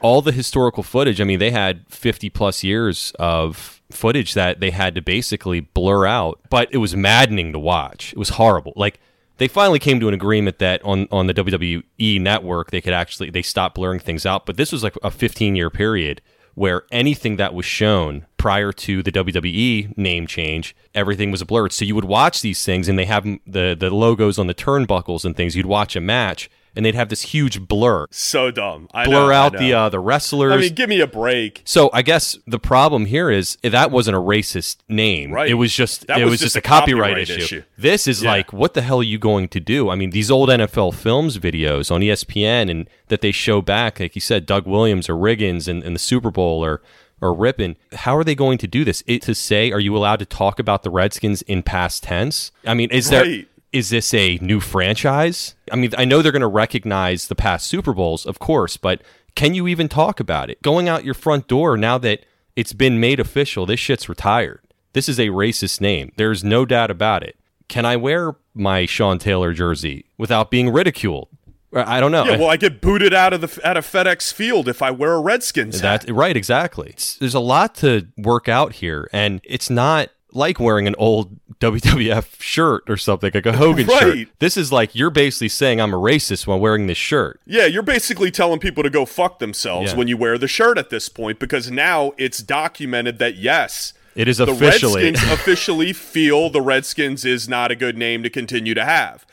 all 0.00 0.20
the 0.20 0.32
historical 0.32 0.82
footage. 0.82 1.20
I 1.20 1.24
mean, 1.24 1.38
they 1.38 1.50
had 1.50 1.86
fifty 1.88 2.28
plus 2.28 2.62
years 2.62 3.12
of 3.18 3.81
footage 3.92 4.34
that 4.34 4.60
they 4.60 4.70
had 4.70 4.94
to 4.94 5.02
basically 5.02 5.60
blur 5.60 6.06
out, 6.06 6.40
but 6.50 6.68
it 6.72 6.78
was 6.78 6.96
maddening 6.96 7.52
to 7.52 7.58
watch. 7.58 8.12
It 8.12 8.18
was 8.18 8.30
horrible. 8.30 8.72
Like 8.76 9.00
they 9.38 9.48
finally 9.48 9.78
came 9.78 10.00
to 10.00 10.08
an 10.08 10.14
agreement 10.14 10.58
that 10.58 10.82
on 10.84 11.08
on 11.10 11.26
the 11.26 11.34
WWE 11.34 12.20
network 12.20 12.70
they 12.70 12.80
could 12.80 12.92
actually 12.92 13.30
they 13.30 13.42
stopped 13.42 13.74
blurring 13.74 14.00
things 14.00 14.26
out, 14.26 14.46
but 14.46 14.56
this 14.56 14.72
was 14.72 14.82
like 14.82 14.96
a 15.02 15.10
15 15.10 15.56
year 15.56 15.70
period 15.70 16.20
where 16.54 16.82
anything 16.90 17.36
that 17.36 17.54
was 17.54 17.64
shown 17.64 18.26
prior 18.36 18.72
to 18.72 19.02
the 19.02 19.12
WWE 19.12 19.96
name 19.96 20.26
change, 20.26 20.76
everything 20.94 21.30
was 21.30 21.42
blurred. 21.44 21.72
So 21.72 21.84
you 21.84 21.94
would 21.94 22.04
watch 22.04 22.42
these 22.42 22.64
things 22.64 22.88
and 22.88 22.98
they 22.98 23.06
have 23.06 23.24
the 23.46 23.76
the 23.78 23.90
logos 23.90 24.38
on 24.38 24.46
the 24.46 24.54
turnbuckles 24.54 25.24
and 25.24 25.36
things. 25.36 25.56
You'd 25.56 25.66
watch 25.66 25.96
a 25.96 26.00
match 26.00 26.50
and 26.74 26.84
they'd 26.84 26.94
have 26.94 27.08
this 27.08 27.22
huge 27.22 27.66
blur. 27.66 28.06
So 28.10 28.50
dumb. 28.50 28.88
I 28.92 29.04
blur 29.04 29.28
know, 29.28 29.32
out 29.32 29.52
the 29.52 29.72
uh, 29.72 29.88
the 29.88 30.00
wrestlers. 30.00 30.52
I 30.52 30.56
mean, 30.56 30.74
give 30.74 30.88
me 30.88 31.00
a 31.00 31.06
break. 31.06 31.62
So 31.64 31.90
I 31.92 32.02
guess 32.02 32.38
the 32.46 32.58
problem 32.58 33.06
here 33.06 33.30
is 33.30 33.58
that 33.62 33.90
wasn't 33.90 34.16
a 34.16 34.20
racist 34.20 34.78
name. 34.88 35.32
Right. 35.32 35.50
It 35.50 35.54
was 35.54 35.74
just 35.74 36.06
that 36.06 36.20
it 36.20 36.24
was, 36.24 36.32
was 36.32 36.40
just, 36.40 36.54
just, 36.54 36.56
a 36.64 36.68
copyright, 36.68 37.10
copyright 37.12 37.30
issue. 37.30 37.40
issue. 37.40 37.62
This 37.76 38.06
is 38.06 38.22
Yeah. 38.22 38.30
like, 38.30 38.52
what 38.52 38.74
the 38.74 38.82
hell 38.82 39.00
are 39.00 39.04
you 39.04 39.18
going 39.18 39.48
to 39.48 39.60
do? 39.60 39.90
I 39.90 39.94
mean, 39.94 40.10
these 40.10 40.30
old 40.30 40.48
NFL 40.48 40.94
Films 40.94 41.38
videos 41.38 41.90
on 41.90 42.00
ESPN 42.00 42.70
and 42.70 42.88
that 43.08 43.20
they 43.20 43.32
show 43.32 43.60
back, 43.60 44.00
like 44.00 44.14
you 44.14 44.20
said, 44.20 44.46
Doug 44.46 44.66
Williams 44.66 45.08
or 45.08 45.14
Riggins 45.14 45.68
and, 45.68 45.82
and 45.82 45.94
the 45.94 46.00
Super 46.00 46.30
Bowl 46.30 46.64
or 46.64 46.80
or 47.20 47.32
Rippin. 47.32 47.76
How 47.92 48.16
are 48.16 48.24
they 48.24 48.34
going 48.34 48.58
to 48.58 48.66
do 48.66 48.84
this? 48.84 49.04
It, 49.06 49.22
to 49.22 49.34
say, 49.34 49.70
are 49.70 49.78
you 49.78 49.96
allowed 49.96 50.18
to 50.18 50.26
talk 50.26 50.58
about 50.58 50.82
the 50.82 50.90
Redskins 50.90 51.40
in 51.42 51.62
past 51.62 52.02
tense? 52.02 52.50
I 52.66 52.74
mean, 52.74 52.90
is 52.90 53.10
there 53.10 53.22
Right. 53.22 53.48
Is 53.72 53.90
this 53.90 54.12
a 54.14 54.38
new 54.42 54.60
franchise? 54.60 55.54
I 55.70 55.76
mean, 55.76 55.90
I 55.96 56.04
know 56.04 56.22
they're 56.22 56.32
going 56.32 56.40
to 56.40 56.46
recognize 56.46 57.28
the 57.28 57.34
past 57.34 57.66
Super 57.66 57.92
Bowls, 57.92 58.26
of 58.26 58.38
course, 58.38 58.76
but 58.76 59.02
can 59.34 59.54
you 59.54 59.66
even 59.68 59.88
talk 59.88 60.20
about 60.20 60.50
it? 60.50 60.60
Going 60.62 60.88
out 60.88 61.04
your 61.04 61.14
front 61.14 61.48
door 61.48 61.76
now 61.76 61.98
that 61.98 62.24
it's 62.54 62.72
been 62.74 63.00
made 63.00 63.18
official, 63.18 63.64
this 63.66 63.80
shit's 63.80 64.08
retired. 64.08 64.60
This 64.92 65.08
is 65.08 65.18
a 65.18 65.28
racist 65.28 65.80
name. 65.80 66.12
There's 66.16 66.44
no 66.44 66.66
doubt 66.66 66.90
about 66.90 67.22
it. 67.22 67.36
Can 67.68 67.86
I 67.86 67.96
wear 67.96 68.34
my 68.54 68.84
Sean 68.84 69.18
Taylor 69.18 69.54
jersey 69.54 70.04
without 70.18 70.50
being 70.50 70.70
ridiculed? 70.70 71.28
I 71.74 72.00
don't 72.00 72.12
know. 72.12 72.24
Yeah, 72.26 72.36
well, 72.36 72.50
I 72.50 72.58
get 72.58 72.82
booted 72.82 73.14
out 73.14 73.32
of 73.32 73.40
the 73.40 73.60
out 73.66 73.78
of 73.78 73.86
FedEx 73.86 74.30
Field 74.34 74.68
if 74.68 74.82
I 74.82 74.90
wear 74.90 75.14
a 75.14 75.20
Redskins 75.22 75.80
hat. 75.80 76.02
That 76.02 76.12
right, 76.12 76.36
exactly. 76.36 76.88
It's- 76.90 77.16
there's 77.18 77.34
a 77.34 77.40
lot 77.40 77.74
to 77.76 78.08
work 78.18 78.46
out 78.46 78.74
here, 78.74 79.08
and 79.10 79.40
it's 79.44 79.70
not 79.70 80.10
like 80.32 80.58
wearing 80.58 80.86
an 80.86 80.94
old 80.98 81.38
WWF 81.60 82.40
shirt 82.40 82.82
or 82.88 82.96
something 82.96 83.30
like 83.32 83.46
a 83.46 83.56
Hogan 83.56 83.86
shirt. 83.88 84.28
This 84.38 84.56
is 84.56 84.72
like 84.72 84.94
you're 84.94 85.10
basically 85.10 85.48
saying 85.48 85.80
I'm 85.80 85.94
a 85.94 85.98
racist 85.98 86.46
while 86.46 86.58
wearing 86.58 86.86
this 86.86 86.98
shirt. 86.98 87.40
Yeah, 87.46 87.66
you're 87.66 87.82
basically 87.82 88.30
telling 88.30 88.58
people 88.58 88.82
to 88.82 88.90
go 88.90 89.04
fuck 89.06 89.38
themselves 89.38 89.92
Yeah. 89.92 89.98
when 89.98 90.08
you 90.08 90.16
wear 90.16 90.38
the 90.38 90.48
shirt 90.48 90.78
at 90.78 90.90
this 90.90 91.08
point 91.08 91.38
because 91.38 91.70
now 91.70 92.12
it's 92.18 92.38
documented 92.42 93.18
that 93.20 93.36
yes, 93.36 93.92
It 94.14 94.26
is 94.28 94.40
officially 94.40 95.04
the 95.04 95.12
Redskins 95.12 95.32
officially 95.40 95.92
feel 95.92 96.50
the 96.50 96.60
Redskins 96.62 97.24
is 97.24 97.48
not 97.48 97.70
a 97.70 97.76
good 97.76 97.96
name 97.96 98.22
to 98.22 98.30
continue 98.30 98.74
to 98.74 98.84
have. 98.84 99.24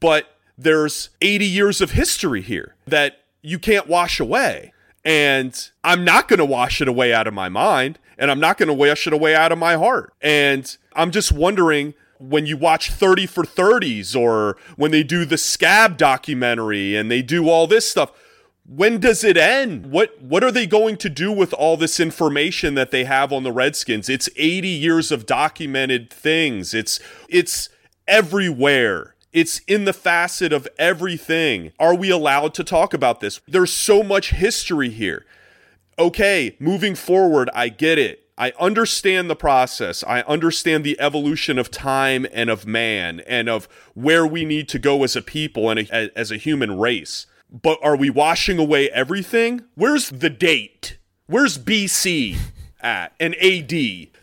But 0.00 0.36
there's 0.58 1.10
80 1.20 1.44
years 1.46 1.80
of 1.80 1.92
history 1.92 2.42
here 2.42 2.74
that 2.86 3.18
you 3.42 3.58
can't 3.58 3.88
wash 3.88 4.20
away. 4.20 4.72
And 5.04 5.68
I'm 5.82 6.04
not 6.04 6.28
going 6.28 6.38
to 6.38 6.44
wash 6.44 6.80
it 6.80 6.86
away 6.86 7.12
out 7.12 7.26
of 7.26 7.34
my 7.34 7.48
mind, 7.48 7.98
and 8.18 8.30
I'm 8.30 8.40
not 8.40 8.58
going 8.58 8.68
to 8.68 8.74
wash 8.74 9.06
it 9.06 9.12
away 9.12 9.34
out 9.34 9.52
of 9.52 9.58
my 9.58 9.74
heart. 9.74 10.12
And 10.20 10.76
I'm 10.94 11.10
just 11.10 11.32
wondering 11.32 11.94
when 12.18 12.46
you 12.46 12.56
watch 12.56 12.90
30 12.90 13.26
for 13.26 13.44
30s 13.44 14.14
or 14.14 14.56
when 14.76 14.90
they 14.90 15.02
do 15.02 15.24
the 15.24 15.38
scab 15.38 15.96
documentary 15.96 16.94
and 16.94 17.10
they 17.10 17.22
do 17.22 17.48
all 17.48 17.66
this 17.66 17.88
stuff 17.88 18.12
when 18.64 18.98
does 18.98 19.24
it 19.24 19.36
end? 19.36 19.86
What 19.86 20.20
what 20.22 20.44
are 20.44 20.52
they 20.52 20.66
going 20.66 20.96
to 20.98 21.10
do 21.10 21.32
with 21.32 21.52
all 21.52 21.76
this 21.76 21.98
information 21.98 22.74
that 22.74 22.90
they 22.90 23.04
have 23.04 23.32
on 23.32 23.42
the 23.42 23.52
redskins? 23.52 24.08
It's 24.08 24.28
80 24.36 24.68
years 24.68 25.10
of 25.10 25.26
documented 25.26 26.10
things. 26.10 26.72
It's 26.72 27.00
it's 27.28 27.68
everywhere. 28.06 29.14
It's 29.32 29.60
in 29.60 29.84
the 29.84 29.92
facet 29.92 30.52
of 30.52 30.68
everything. 30.78 31.72
Are 31.78 31.94
we 31.94 32.10
allowed 32.10 32.54
to 32.54 32.64
talk 32.64 32.92
about 32.92 33.20
this? 33.20 33.40
There's 33.48 33.72
so 33.72 34.02
much 34.02 34.30
history 34.30 34.90
here 34.90 35.24
okay, 35.98 36.56
moving 36.58 36.94
forward, 36.94 37.50
I 37.54 37.68
get 37.68 37.98
it. 37.98 38.22
I 38.38 38.52
understand 38.58 39.28
the 39.28 39.36
process. 39.36 40.02
I 40.02 40.22
understand 40.22 40.84
the 40.84 40.98
evolution 40.98 41.58
of 41.58 41.70
time 41.70 42.26
and 42.32 42.50
of 42.50 42.66
man 42.66 43.20
and 43.20 43.48
of 43.48 43.68
where 43.94 44.26
we 44.26 44.44
need 44.44 44.68
to 44.70 44.78
go 44.78 45.04
as 45.04 45.14
a 45.14 45.22
people 45.22 45.70
and 45.70 45.80
a, 45.80 46.18
as 46.18 46.30
a 46.30 46.36
human 46.36 46.78
race. 46.78 47.26
But 47.50 47.78
are 47.82 47.96
we 47.96 48.08
washing 48.08 48.58
away 48.58 48.88
everything? 48.90 49.62
Where's 49.74 50.08
the 50.08 50.30
date? 50.30 50.96
Where's 51.26 51.58
BC 51.58 52.36
at 52.80 53.12
and 53.20 53.34
AD? 53.36 53.70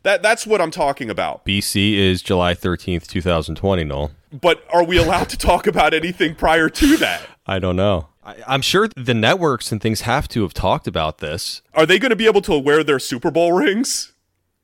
That 0.04 0.22
that's 0.22 0.48
what 0.48 0.60
I'm 0.60 0.72
talking 0.72 1.10
about. 1.10 1.46
BC 1.46 1.94
is 1.96 2.22
July 2.22 2.56
13th, 2.56 3.08
2020, 3.08 3.84
Noel. 3.84 4.12
But 4.32 4.64
are 4.74 4.84
we 4.84 4.98
allowed 4.98 5.30
to 5.30 5.38
talk 5.38 5.68
about 5.68 5.94
anything 5.94 6.36
prior 6.36 6.70
to 6.70 6.98
that? 6.98 7.22
I 7.46 7.60
don't 7.60 7.76
know. 7.76 8.09
I, 8.24 8.36
I'm 8.48 8.62
sure 8.62 8.88
the 8.96 9.14
networks 9.14 9.72
and 9.72 9.82
things 9.82 10.02
have 10.02 10.28
to 10.30 10.42
have 10.44 10.54
talked 10.54 10.88
about 10.88 11.20
this. 11.20 11.62
Are 11.74 11.86
they 11.86 12.00
going 12.00 12.10
to 12.10 12.16
be 12.16 12.26
able 12.26 12.42
to 12.42 12.58
wear 12.58 12.84
their 12.84 13.00
Super 13.00 13.32
Bowl 13.32 13.54
rings? 13.54 14.14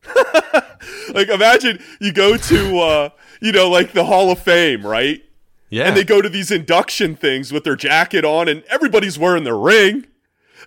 like 1.14 1.30
imagine 1.30 1.84
you 2.00 2.14
go 2.14 2.38
to 2.38 2.78
uh 2.78 3.10
you 3.42 3.52
know 3.52 3.68
like 3.70 3.94
the 3.94 4.06
Hall 4.06 4.32
of 4.32 4.40
Fame, 4.40 4.86
right? 4.86 5.24
Yeah. 5.70 5.88
And 5.88 5.98
they 5.98 6.04
go 6.04 6.22
to 6.22 6.30
these 6.30 6.52
induction 6.52 7.16
things 7.16 7.52
with 7.52 7.64
their 7.64 7.76
jacket 7.76 8.24
on 8.24 8.48
and 8.48 8.64
everybody's 8.70 9.18
wearing 9.18 9.44
their 9.44 9.58
ring. 9.58 10.06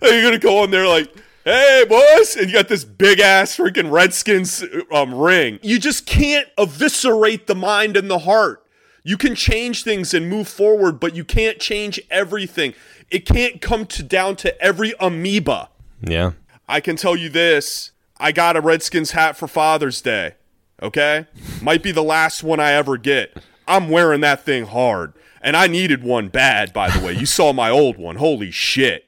And 0.01 0.11
you're 0.11 0.21
going 0.21 0.33
to 0.33 0.39
go 0.39 0.61
on 0.61 0.71
there 0.71 0.87
like, 0.87 1.13
"Hey, 1.45 1.85
boys." 1.87 2.35
And 2.35 2.47
you 2.47 2.53
got 2.53 2.67
this 2.67 2.83
big 2.83 3.19
ass 3.19 3.57
freaking 3.57 3.91
Redskins 3.91 4.63
um 4.91 5.13
ring. 5.15 5.59
You 5.61 5.79
just 5.79 6.05
can't 6.05 6.47
eviscerate 6.57 7.47
the 7.47 7.55
mind 7.55 7.97
and 7.97 8.09
the 8.09 8.19
heart. 8.19 8.65
You 9.09 9.17
can 9.17 9.33
change 9.33 9.81
things 9.81 10.13
and 10.13 10.29
move 10.29 10.47
forward, 10.47 10.99
but 10.99 11.15
you 11.15 11.25
can't 11.25 11.57
change 11.57 11.99
everything. 12.11 12.75
It 13.09 13.25
can't 13.25 13.59
come 13.59 13.87
to 13.87 14.03
down 14.03 14.35
to 14.35 14.61
every 14.61 14.93
amoeba. 14.99 15.69
Yeah. 15.99 16.33
I 16.67 16.79
can 16.79 16.95
tell 16.95 17.15
you 17.15 17.27
this 17.27 17.89
I 18.19 18.31
got 18.31 18.55
a 18.55 18.61
Redskins 18.61 19.09
hat 19.09 19.35
for 19.35 19.47
Father's 19.47 19.99
Day. 19.99 20.35
Okay? 20.79 21.25
Might 21.59 21.81
be 21.81 21.91
the 21.91 22.03
last 22.03 22.43
one 22.43 22.59
I 22.59 22.73
ever 22.73 22.97
get. 22.97 23.35
I'm 23.67 23.89
wearing 23.89 24.21
that 24.21 24.45
thing 24.45 24.67
hard. 24.67 25.13
And 25.41 25.57
I 25.57 25.65
needed 25.65 26.03
one 26.03 26.27
bad, 26.27 26.71
by 26.71 26.91
the 26.91 27.03
way. 27.03 27.13
You 27.13 27.25
saw 27.25 27.51
my 27.51 27.71
old 27.71 27.97
one. 27.97 28.17
Holy 28.17 28.51
shit. 28.51 29.07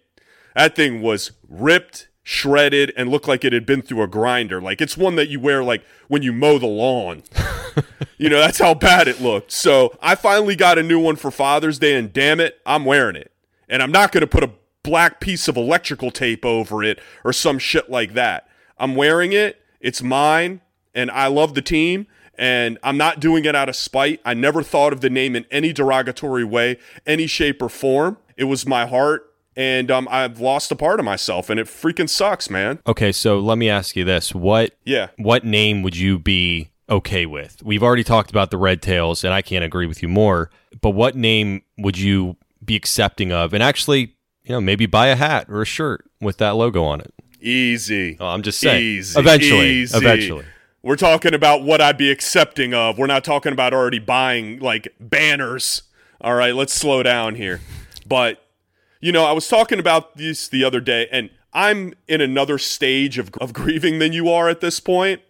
That 0.56 0.76
thing 0.76 1.04
was 1.04 1.30
ripped, 1.48 2.08
shredded, 2.32 2.94
and 2.96 3.10
looked 3.10 3.28
like 3.28 3.44
it 3.44 3.52
had 3.52 3.66
been 3.66 3.82
through 3.82 4.02
a 4.02 4.08
grinder. 4.08 4.62
Like 4.62 4.80
it's 4.80 4.96
one 4.96 5.16
that 5.18 5.28
you 5.28 5.40
wear 5.40 5.64
like 5.64 5.84
when 6.08 6.24
you 6.24 6.32
mow 6.32 6.58
the 6.58 6.66
lawn. 6.66 7.24
you 8.18 8.30
know, 8.30 8.40
that's 8.40 8.60
how 8.60 8.74
bad 8.74 9.10
it 9.10 9.20
looked. 9.20 9.52
So 9.52 9.98
I 10.02 10.16
finally 10.16 10.56
got 10.56 10.78
a 10.78 10.84
new 10.84 11.00
one 11.00 11.18
for 11.18 11.30
Father's 11.30 11.78
Day, 11.78 11.94
and 11.96 12.12
damn 12.12 12.40
it, 12.40 12.62
I'm 12.66 12.86
wearing 12.86 13.18
it. 13.18 13.34
And 13.68 13.84
I'm 13.84 13.92
not 13.92 14.14
going 14.14 14.22
to 14.22 14.28
put 14.28 14.46
a 14.46 14.52
black 14.82 15.20
piece 15.20 15.50
of 15.50 15.58
electrical 15.58 16.10
tape 16.10 16.46
over 16.46 16.84
it 16.84 17.00
or 17.26 17.34
some 17.34 17.60
shit 17.60 17.90
like 17.90 18.14
that. 18.14 18.48
I'm 18.78 18.96
wearing 18.96 19.34
it. 19.34 19.62
It's 19.82 20.02
mine, 20.02 20.62
and 20.96 21.12
I 21.12 21.28
love 21.28 21.54
the 21.54 21.62
team. 21.62 22.08
And 22.36 22.80
I'm 22.82 22.98
not 22.98 23.20
doing 23.20 23.44
it 23.44 23.56
out 23.56 23.68
of 23.68 23.76
spite. 23.76 24.22
I 24.24 24.34
never 24.34 24.64
thought 24.64 24.94
of 24.94 25.02
the 25.02 25.10
name 25.10 25.36
in 25.36 25.46
any 25.52 25.74
derogatory 25.74 26.46
way, 26.46 26.80
any 27.06 27.28
shape 27.28 27.62
or 27.62 27.70
form. 27.70 28.18
It 28.38 28.46
was 28.46 28.66
my 28.66 28.86
heart, 28.86 29.31
and 29.62 29.92
um, 29.92 30.08
I've 30.10 30.40
lost 30.40 30.72
a 30.72 30.76
part 30.76 31.00
of 31.00 31.06
myself, 31.06 31.52
and 31.52 31.60
it 31.60 31.68
freaking 31.68 32.10
sucks, 32.10 32.50
man. 32.50 32.80
Okay, 32.88 33.12
so 33.12 33.40
let 33.40 33.60
me 33.60 33.70
ask 33.70 33.96
you 33.96 34.04
this: 34.04 34.34
what 34.34 34.76
yeah, 34.84 35.10
what 35.18 35.46
name 35.46 35.84
would 35.84 35.96
you 35.96 36.18
be 36.18 36.72
okay 36.90 37.28
with? 37.28 37.62
We've 37.64 37.84
already 37.84 38.04
talked 38.04 38.32
about 38.32 38.50
the 38.50 38.58
Red 38.58 38.82
Tails, 38.82 39.24
and 39.24 39.36
I 39.36 39.44
can't 39.44 39.64
agree 39.64 39.86
with 39.86 40.02
you 40.02 40.10
more. 40.10 40.50
But 40.82 40.92
what 40.92 41.16
name 41.16 41.62
would 41.78 41.98
you 42.00 42.38
be 42.66 42.76
accepting 42.76 43.32
of? 43.32 43.54
And 43.54 43.62
actually, 43.62 44.16
you 44.44 44.50
know, 44.50 44.62
maybe 44.62 44.88
buy 44.88 45.08
a 45.08 45.16
hat 45.16 45.46
or 45.48 45.62
a 45.62 45.66
shirt 45.66 46.10
with 46.20 46.38
that 46.38 46.52
logo 46.52 46.84
on 46.84 47.00
it. 47.00 47.14
Easy. 47.40 48.18
Oh, 48.20 48.28
I'm 48.28 48.42
just 48.42 48.60
saying. 48.60 48.82
Easy. 48.82 49.20
Eventually. 49.20 49.70
Easy. 49.70 49.96
Eventually. 49.96 50.46
We're 50.82 50.96
talking 50.96 51.36
about 51.36 51.62
what 51.62 51.82
I'd 51.82 51.98
be 51.98 52.10
accepting 52.10 52.74
of. 52.74 52.98
We're 52.98 53.06
not 53.06 53.24
talking 53.24 53.54
about 53.54 53.76
already 53.76 54.00
buying 54.00 54.58
like 54.58 54.88
banners. 55.00 55.84
All 56.20 56.34
right, 56.34 56.56
let's 56.56 56.74
slow 56.74 57.04
down 57.04 57.36
here. 57.36 57.62
But 58.08 58.41
you 59.02 59.12
know, 59.12 59.26
I 59.26 59.34
was 59.34 59.48
talking 59.48 59.80
about 59.80 60.16
this 60.16 60.48
the 60.48 60.64
other 60.64 60.80
day, 60.80 61.08
and 61.12 61.30
I'm 61.54 61.94
in 62.08 62.22
another 62.22 62.58
stage 62.58 63.18
of, 63.18 63.32
of 63.42 63.52
grieving 63.54 64.00
than 64.00 64.14
you 64.14 64.30
are 64.30 64.48
at 64.48 64.62
this 64.62 64.80
point. 64.80 65.22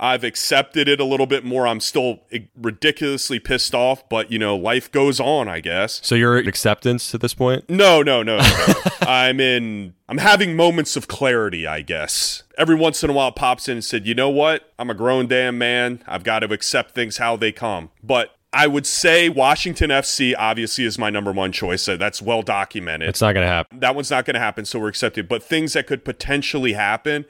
I've 0.00 0.22
accepted 0.22 0.88
it 0.88 1.00
a 1.00 1.04
little 1.04 1.26
bit 1.26 1.44
more. 1.44 1.66
I'm 1.66 1.80
still 1.80 2.20
ridiculously 2.56 3.40
pissed 3.40 3.74
off, 3.74 4.08
but 4.08 4.30
you 4.30 4.38
know, 4.38 4.54
life 4.54 4.92
goes 4.92 5.18
on, 5.18 5.48
I 5.48 5.60
guess. 5.60 6.00
So 6.04 6.14
you're 6.14 6.36
acceptance 6.36 7.14
at 7.14 7.20
this 7.20 7.34
point? 7.34 7.68
No, 7.68 8.02
no, 8.02 8.22
no. 8.22 8.38
no. 8.38 8.74
I'm 9.00 9.40
in 9.40 9.94
I'm 10.08 10.18
having 10.18 10.54
moments 10.54 10.96
of 10.96 11.08
clarity, 11.08 11.66
I 11.66 11.82
guess. 11.82 12.44
Every 12.56 12.76
once 12.76 13.02
in 13.02 13.10
a 13.10 13.12
while 13.12 13.28
it 13.28 13.34
pops 13.34 13.68
in 13.68 13.74
and 13.74 13.84
said, 13.84 14.06
"You 14.06 14.14
know 14.14 14.30
what? 14.30 14.72
I'm 14.78 14.88
a 14.88 14.94
grown 14.94 15.26
damn 15.26 15.58
man. 15.58 16.02
I've 16.06 16.22
got 16.22 16.40
to 16.40 16.52
accept 16.52 16.92
things 16.92 17.16
how 17.16 17.36
they 17.36 17.50
come." 17.50 17.90
But 18.02 18.36
I 18.52 18.66
would 18.66 18.86
say 18.86 19.28
Washington 19.28 19.90
FC 19.90 20.34
obviously 20.38 20.84
is 20.84 20.98
my 20.98 21.10
number 21.10 21.32
one 21.32 21.52
choice. 21.52 21.82
So 21.82 21.96
that's 21.96 22.22
well 22.22 22.42
documented. 22.42 23.08
It's 23.08 23.20
not 23.20 23.34
going 23.34 23.44
to 23.44 23.52
happen. 23.52 23.80
That 23.80 23.94
one's 23.94 24.10
not 24.10 24.24
going 24.24 24.34
to 24.34 24.40
happen, 24.40 24.64
so 24.64 24.78
we're 24.78 24.88
accepted. 24.88 25.28
But 25.28 25.42
things 25.42 25.74
that 25.74 25.86
could 25.86 26.04
potentially 26.04 26.72
happen, 26.72 27.26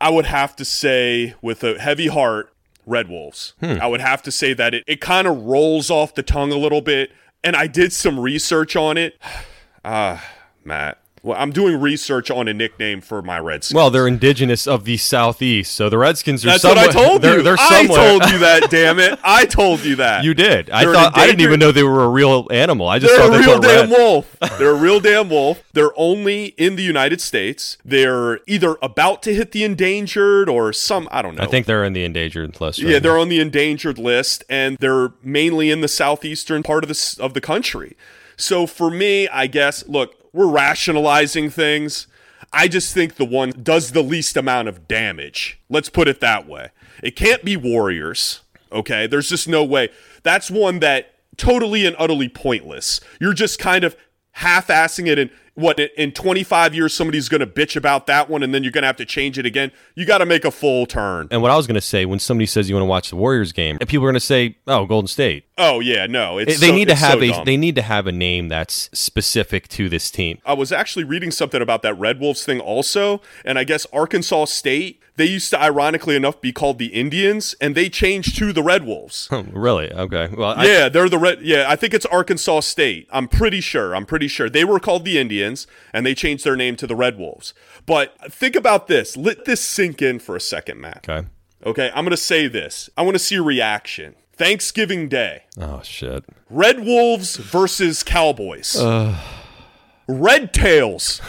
I 0.00 0.10
would 0.10 0.26
have 0.26 0.54
to 0.56 0.64
say 0.64 1.34
with 1.40 1.64
a 1.64 1.78
heavy 1.78 2.08
heart, 2.08 2.52
Red 2.84 3.08
Wolves. 3.08 3.54
Hmm. 3.60 3.76
I 3.80 3.86
would 3.86 4.00
have 4.00 4.22
to 4.22 4.30
say 4.30 4.52
that 4.54 4.74
it, 4.74 4.84
it 4.86 5.00
kind 5.00 5.26
of 5.26 5.42
rolls 5.44 5.90
off 5.90 6.14
the 6.14 6.22
tongue 6.22 6.52
a 6.52 6.58
little 6.58 6.80
bit. 6.82 7.10
And 7.42 7.56
I 7.56 7.66
did 7.66 7.92
some 7.92 8.18
research 8.18 8.76
on 8.76 8.96
it. 8.98 9.18
Ah, 9.84 10.16
uh, 10.16 10.28
Matt. 10.64 10.98
Well, 11.22 11.36
I'm 11.38 11.50
doing 11.50 11.80
research 11.80 12.30
on 12.30 12.48
a 12.48 12.54
nickname 12.54 13.00
for 13.00 13.22
my 13.22 13.38
Redskins. 13.38 13.76
Well, 13.76 13.90
they're 13.90 14.06
indigenous 14.06 14.66
of 14.66 14.84
the 14.84 14.96
Southeast, 14.96 15.74
so 15.74 15.88
the 15.88 15.98
Redskins 15.98 16.44
are. 16.44 16.48
That's 16.48 16.62
somewhere, 16.62 16.86
what 16.86 16.96
I 16.96 17.04
told 17.04 17.22
they're, 17.22 17.36
you. 17.38 17.42
They're 17.42 17.56
I 17.58 17.86
told 17.86 18.30
you 18.30 18.38
that. 18.38 18.70
Damn 18.70 18.98
it! 18.98 19.18
I 19.22 19.44
told 19.46 19.84
you 19.84 19.96
that. 19.96 20.24
You 20.24 20.34
did. 20.34 20.70
I 20.70 20.84
thought 20.84 21.16
I 21.16 21.26
didn't 21.26 21.40
even 21.40 21.60
know 21.60 21.72
they 21.72 21.82
were 21.82 22.04
a 22.04 22.08
real 22.08 22.46
animal. 22.50 22.88
I 22.88 22.98
just 22.98 23.14
thought 23.14 23.30
they're 23.30 23.42
thought 23.42 23.58
a 23.58 23.60
they 23.60 23.68
real 23.68 23.86
damn 23.86 23.90
red. 23.90 23.98
wolf. 23.98 24.36
They're 24.58 24.70
a 24.70 24.74
real 24.74 25.00
damn 25.00 25.28
wolf. 25.28 25.62
They're 25.72 25.92
only 25.96 26.46
in 26.56 26.76
the 26.76 26.82
United 26.82 27.20
States. 27.20 27.78
They're 27.84 28.40
either 28.46 28.76
about 28.82 29.22
to 29.24 29.34
hit 29.34 29.52
the 29.52 29.64
endangered 29.64 30.48
or 30.48 30.72
some. 30.72 31.08
I 31.10 31.22
don't 31.22 31.36
know. 31.36 31.44
I 31.44 31.46
think 31.46 31.66
they're 31.66 31.84
in 31.84 31.92
the 31.92 32.04
endangered 32.04 32.60
list. 32.60 32.80
Right 32.82 32.92
yeah, 32.92 32.98
they're 32.98 33.18
on 33.18 33.28
the 33.28 33.40
endangered 33.40 33.98
list, 33.98 34.44
and 34.48 34.76
they're 34.78 35.12
mainly 35.22 35.70
in 35.70 35.80
the 35.80 35.88
southeastern 35.88 36.62
part 36.62 36.84
of 36.84 36.88
the 36.88 37.16
of 37.20 37.34
the 37.34 37.40
country. 37.40 37.96
So 38.36 38.66
for 38.68 38.88
me, 38.90 39.28
I 39.28 39.48
guess, 39.48 39.86
look, 39.88 40.14
we're 40.38 40.46
rationalizing 40.46 41.50
things. 41.50 42.06
I 42.52 42.68
just 42.68 42.94
think 42.94 43.16
the 43.16 43.24
one 43.24 43.50
does 43.60 43.90
the 43.90 44.04
least 44.04 44.36
amount 44.36 44.68
of 44.68 44.86
damage. 44.86 45.58
Let's 45.68 45.88
put 45.88 46.06
it 46.06 46.20
that 46.20 46.46
way. 46.46 46.68
It 47.02 47.16
can't 47.16 47.44
be 47.44 47.56
Warriors, 47.56 48.42
okay? 48.70 49.08
There's 49.08 49.30
just 49.30 49.48
no 49.48 49.64
way. 49.64 49.88
That's 50.22 50.48
one 50.48 50.78
that 50.78 51.12
totally 51.36 51.84
and 51.84 51.96
utterly 51.98 52.28
pointless. 52.28 53.00
You're 53.20 53.34
just 53.34 53.58
kind 53.58 53.82
of 53.82 53.96
half-assing 54.38 55.06
it 55.06 55.18
and 55.18 55.30
what 55.54 55.80
in 55.80 56.12
25 56.12 56.72
years 56.72 56.94
somebody's 56.94 57.28
going 57.28 57.40
to 57.40 57.46
bitch 57.46 57.74
about 57.74 58.06
that 58.06 58.30
one 58.30 58.44
and 58.44 58.54
then 58.54 58.62
you're 58.62 58.70
going 58.70 58.82
to 58.82 58.86
have 58.86 58.96
to 58.96 59.04
change 59.04 59.38
it 59.40 59.44
again? 59.44 59.72
You 59.96 60.06
got 60.06 60.18
to 60.18 60.26
make 60.26 60.44
a 60.44 60.52
full 60.52 60.86
turn. 60.86 61.26
And 61.32 61.42
what 61.42 61.50
i 61.50 61.56
was 61.56 61.66
going 61.66 61.74
to 61.74 61.80
say 61.80 62.06
when 62.06 62.20
somebody 62.20 62.46
says 62.46 62.68
you 62.68 62.76
want 62.76 62.82
to 62.84 62.88
watch 62.88 63.10
the 63.10 63.16
warriors 63.16 63.50
game 63.50 63.76
and 63.80 63.88
people 63.88 64.04
are 64.04 64.08
going 64.08 64.14
to 64.14 64.20
say 64.20 64.56
oh 64.68 64.86
golden 64.86 65.08
state. 65.08 65.46
Oh 65.58 65.80
yeah 65.80 66.06
no 66.06 66.38
It's 66.38 66.60
they 66.60 66.68
so, 66.68 66.74
need 66.74 66.86
to 66.88 66.94
have 66.94 67.18
so 67.18 67.20
a 67.20 67.28
dumb. 67.30 67.44
they 67.44 67.56
need 67.56 67.74
to 67.74 67.82
have 67.82 68.06
a 68.06 68.12
name 68.12 68.46
that's 68.48 68.88
specific 68.92 69.66
to 69.70 69.88
this 69.88 70.10
team. 70.12 70.38
I 70.46 70.52
was 70.52 70.70
actually 70.70 71.04
reading 71.04 71.32
something 71.32 71.60
about 71.60 71.82
that 71.82 71.94
red 71.98 72.20
wolves 72.20 72.44
thing 72.44 72.60
also 72.60 73.20
and 73.44 73.58
i 73.58 73.64
guess 73.64 73.84
arkansas 73.92 74.44
state 74.44 75.02
they 75.18 75.26
used 75.26 75.50
to 75.50 75.60
ironically 75.60 76.16
enough 76.16 76.40
be 76.40 76.52
called 76.52 76.78
the 76.78 76.86
indians 76.86 77.54
and 77.60 77.74
they 77.74 77.90
changed 77.90 78.38
to 78.38 78.52
the 78.52 78.62
red 78.62 78.84
wolves 78.84 79.28
oh, 79.30 79.44
really 79.52 79.92
okay 79.92 80.28
well 80.34 80.64
yeah 80.64 80.88
they're 80.88 81.08
the 81.08 81.18
red 81.18 81.42
yeah 81.42 81.66
i 81.68 81.76
think 81.76 81.92
it's 81.92 82.06
arkansas 82.06 82.60
state 82.60 83.06
i'm 83.10 83.28
pretty 83.28 83.60
sure 83.60 83.94
i'm 83.94 84.06
pretty 84.06 84.26
sure 84.28 84.48
they 84.48 84.64
were 84.64 84.80
called 84.80 85.04
the 85.04 85.18
indians 85.18 85.66
and 85.92 86.06
they 86.06 86.14
changed 86.14 86.44
their 86.44 86.56
name 86.56 86.76
to 86.76 86.86
the 86.86 86.96
Red 86.96 87.18
Wolves. 87.18 87.54
But 87.86 88.32
think 88.32 88.56
about 88.56 88.86
this. 88.86 89.16
Let 89.16 89.44
this 89.44 89.60
sink 89.60 90.00
in 90.02 90.18
for 90.18 90.36
a 90.36 90.40
second, 90.40 90.80
Matt. 90.80 91.08
Okay. 91.08 91.28
Okay, 91.66 91.88
I'm 91.94 92.04
going 92.04 92.10
to 92.10 92.16
say 92.16 92.46
this. 92.46 92.88
I 92.96 93.02
want 93.02 93.16
to 93.16 93.18
see 93.18 93.36
a 93.36 93.42
reaction. 93.42 94.14
Thanksgiving 94.32 95.08
Day. 95.08 95.42
Oh, 95.60 95.82
shit. 95.82 96.24
Red 96.48 96.80
Wolves 96.80 97.36
versus 97.36 98.02
Cowboys. 98.02 98.76
Uh. 98.76 99.18
Red 100.06 100.54
Tails 100.54 101.20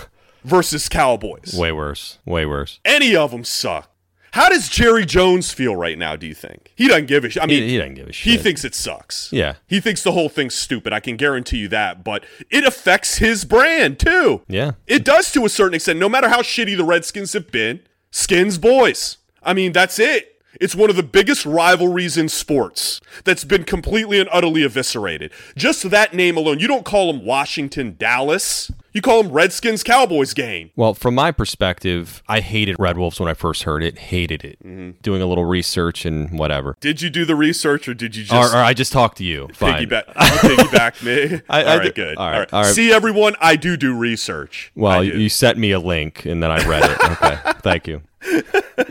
versus 0.44 0.90
Cowboys. 0.90 1.54
Way 1.58 1.72
worse. 1.72 2.20
Way 2.26 2.46
worse. 2.46 2.80
Any 2.86 3.16
of 3.16 3.32
them 3.32 3.44
suck. 3.44 3.90
How 4.34 4.48
does 4.50 4.70
Jerry 4.70 5.06
Jones 5.06 5.52
feel 5.52 5.76
right 5.76 5.98
now, 5.98 6.16
do 6.16 6.28
you 6.28 6.36
think? 6.36 6.72
He 6.76 6.88
doesn't 6.88 7.08
give 7.08 7.26
a 7.26 7.30
shit. 7.30 7.42
I 7.42 7.48
mean, 7.48 7.64
he, 7.64 7.70
he 7.70 7.78
doesn't 7.78 7.96
give 7.96 8.08
a 8.10 8.14
shit. 8.14 8.32
He 8.32 8.38
thinks 8.38 8.64
it 8.64 8.76
sucks. 8.76 9.34
Yeah. 9.34 9.56
He 9.66 9.80
thinks 9.80 10.04
the 10.04 10.12
whole 10.12 10.30
thing's 10.30 10.54
stupid. 10.54 10.94
I 10.94 11.00
can 11.00 11.18
guarantee 11.18 11.58
you 11.58 11.68
that. 11.70 12.04
But 12.04 12.24
it 12.52 12.64
affects 12.64 13.18
his 13.18 13.44
brand, 13.44 13.98
too. 13.98 14.44
Yeah. 14.48 14.74
It 14.86 15.04
does 15.04 15.32
to 15.32 15.46
a 15.46 15.50
certain 15.50 15.74
extent. 15.74 15.98
No 15.98 16.10
matter 16.10 16.30
how 16.30 16.42
shitty 16.42 16.78
the 16.78 16.84
Redskins 16.84 17.34
have 17.34 17.52
been, 17.52 17.82
Skins 18.12 18.58
boys. 18.60 19.18
I 19.42 19.54
mean, 19.54 19.72
that's 19.72 19.98
it. 19.98 20.42
It's 20.60 20.76
one 20.76 20.90
of 20.90 20.96
the 20.96 21.04
biggest 21.04 21.46
rivalries 21.46 22.18
in 22.18 22.28
sports 22.28 23.00
that's 23.24 23.44
been 23.44 23.64
completely 23.64 24.20
and 24.20 24.28
utterly 24.32 24.64
eviscerated. 24.64 25.32
Just 25.56 25.90
that 25.90 26.14
name 26.14 26.38
alone. 26.38 26.60
You 26.60 26.68
don't 26.68 26.86
call 26.86 27.12
them 27.12 27.24
Washington 27.24 27.96
Dallas. 27.98 28.72
You 28.92 29.02
call 29.02 29.24
them 29.24 29.32
Redskins 29.32 29.84
Cowboys 29.84 30.34
game. 30.34 30.72
Well, 30.76 30.94
from 30.94 31.16
my 31.16 31.32
perspective, 31.32 32.24
I 32.28 32.40
hated 32.40 32.76
Red 32.80 32.98
Wolves 32.98 33.20
when 33.20 33.30
I 33.30 33.34
first 33.34 33.64
heard 33.64 33.84
it. 33.84 34.00
Hated 34.00 34.44
it. 34.44 34.60
Mm-hmm. 34.64 35.00
Doing 35.02 35.22
a 35.22 35.26
little 35.28 35.46
research 35.46 36.06
and 36.06 36.40
whatever. 36.40 36.76
Did 36.80 37.02
you 37.02 37.10
do 37.10 37.26
the 37.26 37.36
research 37.36 37.88
or 37.88 37.94
did 37.94 38.16
you 38.16 38.24
just. 38.24 38.54
Or, 38.54 38.58
or 38.58 38.62
I 38.64 38.74
just 38.74 38.92
talked 38.92 39.18
to 39.18 39.24
you. 39.24 39.48
Fine. 39.54 39.86
Piggyback, 39.86 40.06
piggyback 40.06 41.04
me. 41.04 41.42
I, 41.50 41.64
all 41.64 41.70
I 41.70 41.78
right, 41.78 41.96
good. 41.96 42.18
all 42.18 42.26
All 42.26 42.32
right, 42.32 42.54
all 42.54 42.64
right. 42.64 42.74
See, 42.74 42.92
everyone, 42.92 43.36
I 43.40 43.56
do 43.56 43.78
do 43.78 43.96
research. 43.96 44.72
Well, 44.76 45.04
you, 45.04 45.30
sent 45.30 45.58
me 45.58 45.72
a 45.72 45.80
link 45.80 46.26
and 46.26 46.42
then 46.42 46.50
I 46.50 46.66
read 46.68 46.84
it. 46.84 47.12
Okay. 47.12 47.38
Thank 47.62 47.88
you. 47.88 48.02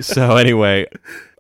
So, 0.00 0.37
anyway, 0.37 0.87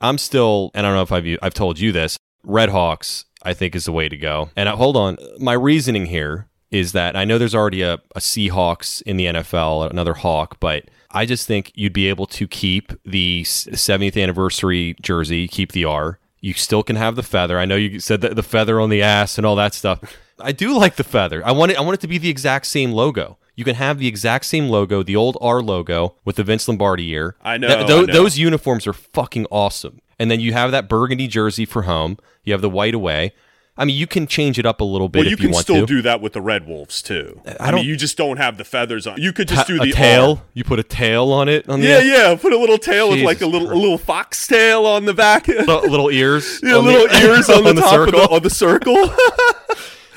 I'm 0.00 0.18
still, 0.18 0.72
and 0.74 0.84
I 0.84 0.90
don't 0.90 0.96
know 0.96 1.02
if 1.02 1.12
I've, 1.12 1.38
I've 1.42 1.54
told 1.54 1.78
you 1.78 1.92
this, 1.92 2.18
Red 2.42 2.70
Hawks, 2.70 3.26
I 3.42 3.54
think, 3.54 3.76
is 3.76 3.84
the 3.84 3.92
way 3.92 4.08
to 4.08 4.16
go. 4.16 4.50
And 4.56 4.68
I, 4.68 4.72
hold 4.72 4.96
on. 4.96 5.16
My 5.38 5.52
reasoning 5.52 6.06
here 6.06 6.47
is 6.70 6.92
that 6.92 7.16
I 7.16 7.24
know 7.24 7.38
there's 7.38 7.54
already 7.54 7.82
a, 7.82 7.94
a 8.14 8.20
Seahawks 8.20 9.02
in 9.02 9.16
the 9.16 9.26
NFL, 9.26 9.90
another 9.90 10.14
Hawk, 10.14 10.58
but 10.60 10.84
I 11.10 11.24
just 11.24 11.46
think 11.46 11.72
you'd 11.74 11.92
be 11.92 12.08
able 12.08 12.26
to 12.26 12.46
keep 12.46 12.92
the 13.04 13.42
70th 13.44 14.20
anniversary 14.22 14.94
jersey, 15.00 15.48
keep 15.48 15.72
the 15.72 15.84
R. 15.84 16.18
You 16.40 16.52
still 16.52 16.82
can 16.82 16.96
have 16.96 17.16
the 17.16 17.22
feather. 17.22 17.58
I 17.58 17.64
know 17.64 17.76
you 17.76 17.98
said 18.00 18.20
the, 18.20 18.30
the 18.30 18.42
feather 18.42 18.80
on 18.80 18.90
the 18.90 19.02
ass 19.02 19.38
and 19.38 19.46
all 19.46 19.56
that 19.56 19.74
stuff. 19.74 20.00
I 20.38 20.52
do 20.52 20.78
like 20.78 20.96
the 20.96 21.04
feather. 21.04 21.44
I 21.44 21.50
want 21.52 21.72
it. 21.72 21.78
I 21.78 21.80
want 21.80 21.94
it 21.94 22.00
to 22.02 22.06
be 22.08 22.18
the 22.18 22.28
exact 22.28 22.66
same 22.66 22.92
logo. 22.92 23.38
You 23.56 23.64
can 23.64 23.74
have 23.74 23.98
the 23.98 24.06
exact 24.06 24.44
same 24.44 24.68
logo, 24.68 25.02
the 25.02 25.16
old 25.16 25.36
R 25.40 25.60
logo 25.60 26.14
with 26.24 26.36
the 26.36 26.44
Vince 26.44 26.68
Lombardi 26.68 27.10
ear. 27.10 27.34
I 27.42 27.56
know, 27.58 27.66
Th- 27.66 27.78
I 27.80 27.86
know. 27.88 28.06
Those 28.06 28.38
uniforms 28.38 28.86
are 28.86 28.92
fucking 28.92 29.46
awesome. 29.50 30.00
And 30.16 30.30
then 30.30 30.38
you 30.38 30.52
have 30.52 30.70
that 30.70 30.88
burgundy 30.88 31.26
jersey 31.26 31.64
for 31.64 31.82
home. 31.82 32.18
You 32.44 32.52
have 32.52 32.62
the 32.62 32.70
white 32.70 32.94
away. 32.94 33.32
I 33.80 33.84
mean, 33.84 33.96
you 33.96 34.08
can 34.08 34.26
change 34.26 34.58
it 34.58 34.66
up 34.66 34.80
a 34.80 34.84
little 34.84 35.08
bit 35.08 35.20
well, 35.20 35.24
you 35.26 35.30
you 35.30 35.36
can 35.36 35.50
want 35.52 35.62
still 35.64 35.80
to. 35.82 35.86
do 35.86 36.02
that 36.02 36.20
with 36.20 36.32
the 36.32 36.40
Red 36.40 36.66
Wolves 36.66 37.00
too. 37.00 37.40
I, 37.60 37.70
don't- 37.70 37.80
mean, 37.80 37.86
you 37.88 37.96
just 37.96 38.16
don't 38.18 38.36
have 38.36 38.58
the 38.58 38.64
feathers 38.64 39.06
on. 39.06 39.20
You 39.22 39.32
could 39.32 39.46
just 39.48 39.68
Ta- 39.68 39.72
do 39.72 39.78
the 39.78 39.92
tail. 39.92 40.38
R. 40.38 40.42
You 40.52 40.64
put 40.64 40.78
a 40.80 40.82
tail 40.82 41.30
on 41.32 41.48
it. 41.48 41.68
On 41.68 41.80
the 41.80 41.86
Yeah, 41.86 42.00
yeah. 42.00 42.34
Put 42.36 42.52
a 42.52 42.58
little 42.58 42.76
tail 42.78 43.08
with 43.10 43.20
like 43.22 43.36
a 43.36 43.46
Jesus 43.46 43.52
little 43.52 43.72
a 43.72 43.78
little 43.80 43.96
fox 43.98 44.46
tail 44.48 44.84
on 44.84 45.04
the 45.04 45.14
back. 45.14 45.46
Little, 45.46 45.82
little 45.88 46.10
ears. 46.10 46.60
yeah, 46.62 46.74
on 46.74 46.84
the- 46.86 46.92
little 46.92 47.16
ears 47.30 47.48
on 47.48 47.62
the 47.62 47.74
top 47.80 47.90
circle. 47.90 48.20
of 48.20 48.28
the, 48.30 48.34
on 48.36 48.42
the 48.42 48.50
circle. 48.50 49.10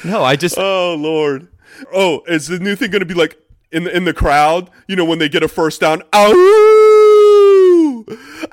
No, 0.04 0.24
I 0.24 0.36
just 0.36 0.58
oh 0.58 0.96
lord. 0.96 1.48
Oh, 1.94 2.24
is 2.28 2.48
the 2.48 2.58
new 2.58 2.76
thing 2.76 2.90
going 2.90 3.02
to 3.02 3.06
be 3.06 3.14
like 3.14 3.38
in 3.72 3.84
the 3.84 3.96
in 3.96 4.04
the 4.06 4.14
crowd? 4.16 4.72
You 4.88 4.96
know 4.96 5.06
when 5.06 5.20
they 5.20 5.30
get 5.30 5.44
a 5.44 5.48
first 5.48 5.80
down? 5.82 6.02
Ow! 6.12 6.32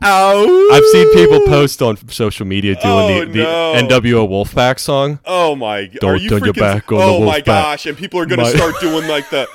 Ow! 0.03 0.69
I've 0.73 0.85
seen 0.87 1.13
people 1.15 1.41
post 1.47 1.83
on 1.83 1.97
social 2.09 2.47
media 2.47 2.75
doing 2.75 2.87
Oh, 2.87 3.21
the, 3.21 3.33
the 3.33 3.43
no. 3.43 4.01
NWO 4.01 4.29
Wolfpack 4.29 4.79
song. 4.79 5.21
Oh 5.25 5.55
my! 5.55 5.87
Don't 5.87 6.11
are 6.11 6.17
you 6.17 6.29
turn 6.29 6.45
your 6.45 6.53
back 6.53 6.91
on 6.93 6.99
the 6.99 7.05
Oh 7.05 7.25
my 7.25 7.41
gosh! 7.41 7.87
And 7.87 7.97
people 7.97 8.21
are 8.21 8.27
going 8.27 8.41
to 8.41 8.57
start 8.57 8.75
doing 8.81 9.09
like 9.09 9.31
the 9.31 9.49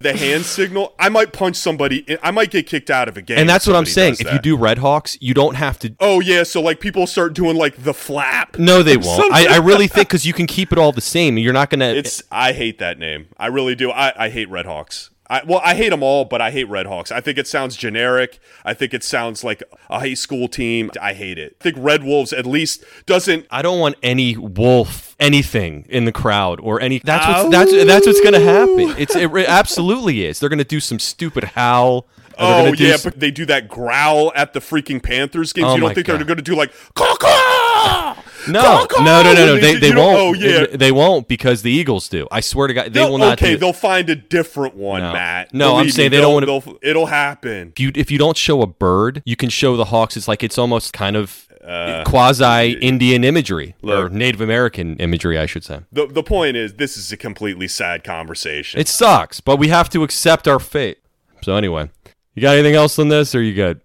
the 0.00 0.16
hand 0.16 0.44
signal, 0.44 0.94
I 0.98 1.08
might 1.08 1.32
punch 1.32 1.56
somebody. 1.56 2.18
I 2.22 2.30
might 2.30 2.50
get 2.50 2.66
kicked 2.66 2.90
out 2.90 3.08
of 3.08 3.16
a 3.16 3.22
game. 3.22 3.38
And 3.38 3.48
that's 3.48 3.66
what 3.66 3.74
I'm 3.74 3.84
saying. 3.84 4.16
If 4.20 4.32
you 4.32 4.38
do 4.38 4.56
Red 4.56 4.78
Hawks, 4.78 5.18
you 5.20 5.34
don't 5.34 5.56
have 5.56 5.78
to. 5.80 5.94
Oh 5.98 6.20
yeah, 6.20 6.44
so 6.44 6.60
like 6.60 6.80
people 6.80 7.06
start 7.06 7.34
doing 7.34 7.56
like 7.56 7.82
the 7.82 7.94
flap. 7.94 8.58
No, 8.58 8.82
they 8.82 8.96
won't. 8.96 9.32
I, 9.32 9.54
I, 9.54 9.58
really 9.58 9.88
think 9.88 10.08
because 10.08 10.24
you 10.24 10.32
can 10.32 10.46
keep 10.46 10.72
it 10.72 10.78
all 10.78 10.92
the 10.92 11.00
same. 11.00 11.36
You're 11.38 11.52
not 11.52 11.70
gonna. 11.70 11.88
It's. 11.88 12.22
I 12.30 12.52
hate 12.52 12.78
that 12.78 12.98
name. 12.98 13.26
I 13.38 13.46
really 13.46 13.74
do. 13.74 13.90
I, 13.90 14.12
I 14.16 14.28
hate 14.30 14.48
Red 14.48 14.66
Hawks. 14.66 15.10
I, 15.30 15.42
well, 15.44 15.60
I 15.62 15.74
hate 15.74 15.90
them 15.90 16.02
all, 16.02 16.24
but 16.24 16.40
I 16.40 16.50
hate 16.50 16.68
Red 16.68 16.86
Hawks. 16.86 17.12
I 17.12 17.20
think 17.20 17.36
it 17.36 17.46
sounds 17.46 17.76
generic. 17.76 18.38
I 18.64 18.72
think 18.72 18.94
it 18.94 19.04
sounds 19.04 19.44
like 19.44 19.62
a 19.90 19.98
high 20.00 20.14
school 20.14 20.48
team. 20.48 20.90
I 21.00 21.12
hate 21.12 21.38
it. 21.38 21.56
I 21.60 21.62
think 21.64 21.76
Red 21.78 22.02
Wolves 22.02 22.32
at 22.32 22.46
least 22.46 22.82
doesn't. 23.06 23.46
I 23.50 23.60
don't 23.60 23.78
want 23.78 23.96
any 24.02 24.36
wolf 24.36 25.14
anything 25.20 25.84
in 25.88 26.04
the 26.06 26.12
crowd 26.12 26.60
or 26.60 26.80
any. 26.80 27.00
That's 27.00 27.26
what's 27.26 27.50
that's 27.50 27.84
that's 27.86 28.06
what's 28.06 28.20
going 28.20 28.34
to 28.34 28.40
happen. 28.40 28.94
It's 28.98 29.14
it 29.14 29.30
absolutely 29.48 30.24
is. 30.24 30.40
They're 30.40 30.48
going 30.48 30.58
to 30.58 30.64
do 30.64 30.80
some 30.80 30.98
stupid 30.98 31.44
howl. 31.44 32.06
Oh 32.38 32.72
yeah, 32.74 32.94
s- 32.94 33.04
but 33.04 33.18
they 33.18 33.30
do 33.32 33.44
that 33.46 33.68
growl 33.68 34.32
at 34.34 34.52
the 34.52 34.60
freaking 34.60 35.02
Panthers 35.02 35.52
games. 35.52 35.66
Oh, 35.68 35.74
you 35.74 35.80
don't 35.80 35.94
think 35.94 36.06
God. 36.06 36.18
they're 36.18 36.24
going 36.26 36.36
to 36.36 36.42
do 36.42 36.54
like 36.54 36.72
caw 36.94 38.16
no, 38.46 38.86
no, 38.98 39.04
no, 39.04 39.22
no, 39.22 39.34
no. 39.34 39.60
They, 39.60 39.76
they 39.76 39.94
won't. 39.94 40.18
Oh, 40.18 40.32
yeah. 40.32 40.66
They 40.66 40.92
won't 40.92 41.28
because 41.28 41.62
the 41.62 41.70
Eagles 41.70 42.08
do. 42.08 42.28
I 42.30 42.40
swear 42.40 42.68
to 42.68 42.74
God, 42.74 42.84
they 42.86 42.90
they'll, 42.90 43.10
will 43.10 43.18
not. 43.18 43.40
Okay, 43.40 43.56
they'll 43.56 43.72
find 43.72 44.08
a 44.10 44.14
different 44.14 44.74
one, 44.74 45.00
no. 45.00 45.12
Matt. 45.12 45.52
No, 45.52 45.72
Believe 45.72 45.84
I'm 45.84 45.90
saying 45.90 46.10
me, 46.10 46.16
they 46.16 46.22
don't 46.22 46.46
want 46.46 46.64
to. 46.64 46.78
It'll 46.82 47.06
happen. 47.06 47.68
If 47.70 47.80
you 47.80 47.92
if 47.94 48.10
you 48.10 48.18
don't 48.18 48.36
show 48.36 48.62
a 48.62 48.66
bird, 48.66 49.22
you 49.24 49.36
can 49.36 49.48
show 49.48 49.76
the 49.76 49.86
Hawks. 49.86 50.16
It's 50.16 50.28
like 50.28 50.42
it's 50.42 50.58
almost 50.58 50.92
kind 50.92 51.16
of 51.16 51.48
uh, 51.64 52.04
quasi 52.06 52.72
Indian 52.72 53.24
imagery 53.24 53.74
look, 53.82 54.10
or 54.10 54.14
Native 54.14 54.40
American 54.40 54.96
imagery, 54.96 55.38
I 55.38 55.46
should 55.46 55.64
say. 55.64 55.80
The 55.92 56.06
the 56.06 56.22
point 56.22 56.56
is, 56.56 56.74
this 56.74 56.96
is 56.96 57.12
a 57.12 57.16
completely 57.16 57.68
sad 57.68 58.04
conversation. 58.04 58.80
It 58.80 58.88
sucks, 58.88 59.40
but 59.40 59.56
we 59.56 59.68
have 59.68 59.88
to 59.90 60.02
accept 60.02 60.48
our 60.48 60.58
fate. 60.58 60.98
So 61.42 61.54
anyway, 61.54 61.90
you 62.34 62.42
got 62.42 62.54
anything 62.54 62.74
else 62.74 62.98
on 62.98 63.08
this, 63.08 63.34
or 63.34 63.42
you 63.42 63.54
good? 63.54 63.80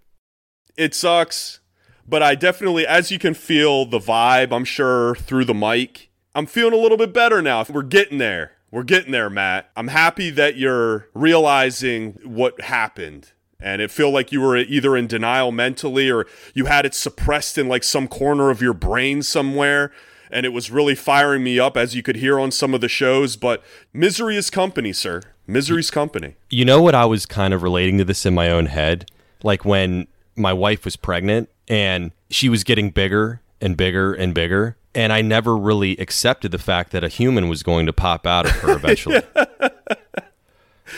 It 0.76 0.96
sucks 0.96 1.60
but 2.08 2.22
I 2.22 2.36
definitely, 2.36 2.86
as 2.86 3.12
you 3.12 3.20
can 3.20 3.34
feel 3.34 3.86
the 3.86 4.00
vibe, 4.00 4.52
I'm 4.52 4.66
sure 4.66 5.16
through 5.16 5.46
the 5.46 5.54
mic, 5.54 6.10
I'm 6.36 6.46
feeling 6.46 6.74
a 6.74 6.82
little 6.82 6.98
bit 6.98 7.14
better 7.14 7.42
now. 7.42 7.64
We're 7.70 7.84
getting 7.84 8.18
there. 8.18 8.54
We're 8.72 8.84
getting 8.84 9.12
there, 9.12 9.30
Matt. 9.30 9.70
I'm 9.76 9.90
happy 9.90 10.32
that 10.32 10.58
you're 10.58 11.08
realizing 11.14 12.14
what 12.24 12.60
happened. 12.62 13.32
And 13.60 13.82
it 13.82 13.92
feel 13.92 14.12
like 14.12 14.32
you 14.32 14.42
were 14.42 14.58
either 14.58 14.98
in 14.98 15.08
denial 15.08 15.52
mentally 15.52 16.12
or 16.12 16.26
you 16.54 16.66
had 16.66 16.86
it 16.86 16.96
suppressed 16.96 17.58
in 17.58 17.70
like 17.70 17.84
some 17.84 18.08
corner 18.08 18.50
of 18.50 18.62
your 18.62 18.74
brain 18.74 19.22
somewhere. 19.22 19.92
And 20.32 20.46
it 20.46 20.50
was 20.50 20.72
really 20.72 20.96
firing 20.96 21.44
me 21.44 21.60
up, 21.60 21.78
as 21.78 21.96
you 21.96 22.02
could 22.02 22.16
hear 22.16 22.40
on 22.40 22.50
some 22.50 22.74
of 22.74 22.82
the 22.82 22.90
shows. 22.90 23.38
But 23.38 23.64
misery 23.94 24.36
is 24.36 24.50
company, 24.50 24.92
sir. 24.92 25.22
Misery's 25.46 25.92
company. 25.92 26.36
You 26.50 26.66
know 26.66 26.82
what 26.82 26.96
I 26.96 27.06
was 27.06 27.26
kind 27.28 27.54
of 27.54 27.62
relating 27.62 28.00
to 28.00 28.06
this 28.06 28.26
in 28.26 28.34
my 28.34 28.50
own 28.50 28.66
head? 28.66 29.10
Like 29.44 29.64
when 29.64 30.08
my 30.36 30.52
wife 30.52 30.84
was 30.84 30.96
pregnant 30.96 31.50
and 31.68 32.12
she 32.30 32.50
was 32.50 32.64
getting 32.64 32.90
bigger 32.90 33.42
and 33.62 33.78
bigger 33.78 34.14
and 34.14 34.34
bigger 34.34 34.78
and 34.96 35.12
I 35.12 35.22
never 35.22 35.58
really 35.58 35.98
accepted 35.98 36.52
the 36.52 36.58
fact 36.58 36.92
that 36.92 37.04
a 37.04 37.08
human 37.08 37.48
was 37.48 37.64
going 37.64 37.86
to 37.86 37.94
pop 37.94 38.28
out 38.28 38.46
of 38.46 38.52
her 38.52 38.72
eventually. 38.76 39.22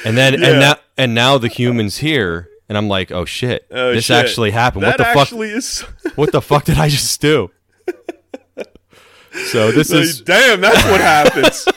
and 0.04 0.17
then 0.17 0.39
yeah. 0.39 0.49
and 0.49 0.60
now 0.60 0.75
and 0.97 1.15
now 1.15 1.38
the 1.38 1.47
human's 1.47 1.97
here 1.97 2.49
and 2.67 2.78
I'm 2.78 2.88
like, 2.88 3.12
"Oh 3.12 3.25
shit. 3.25 3.67
Oh, 3.71 3.93
this 3.93 4.06
shit. 4.06 4.17
actually 4.17 4.51
happened. 4.51 4.84
That 4.84 4.99
what 4.99 5.30
the 5.30 5.36
fuck 5.36 5.39
is 5.39 5.82
What 6.15 6.32
the 6.32 6.41
fuck 6.41 6.65
did 6.65 6.78
I 6.78 6.89
just 6.89 7.21
do?" 7.21 7.51
So 9.51 9.71
this 9.71 9.91
is 9.91 10.21
damn, 10.21 10.62
that's 10.62 10.84
what 10.86 11.01
happens. 11.01 11.67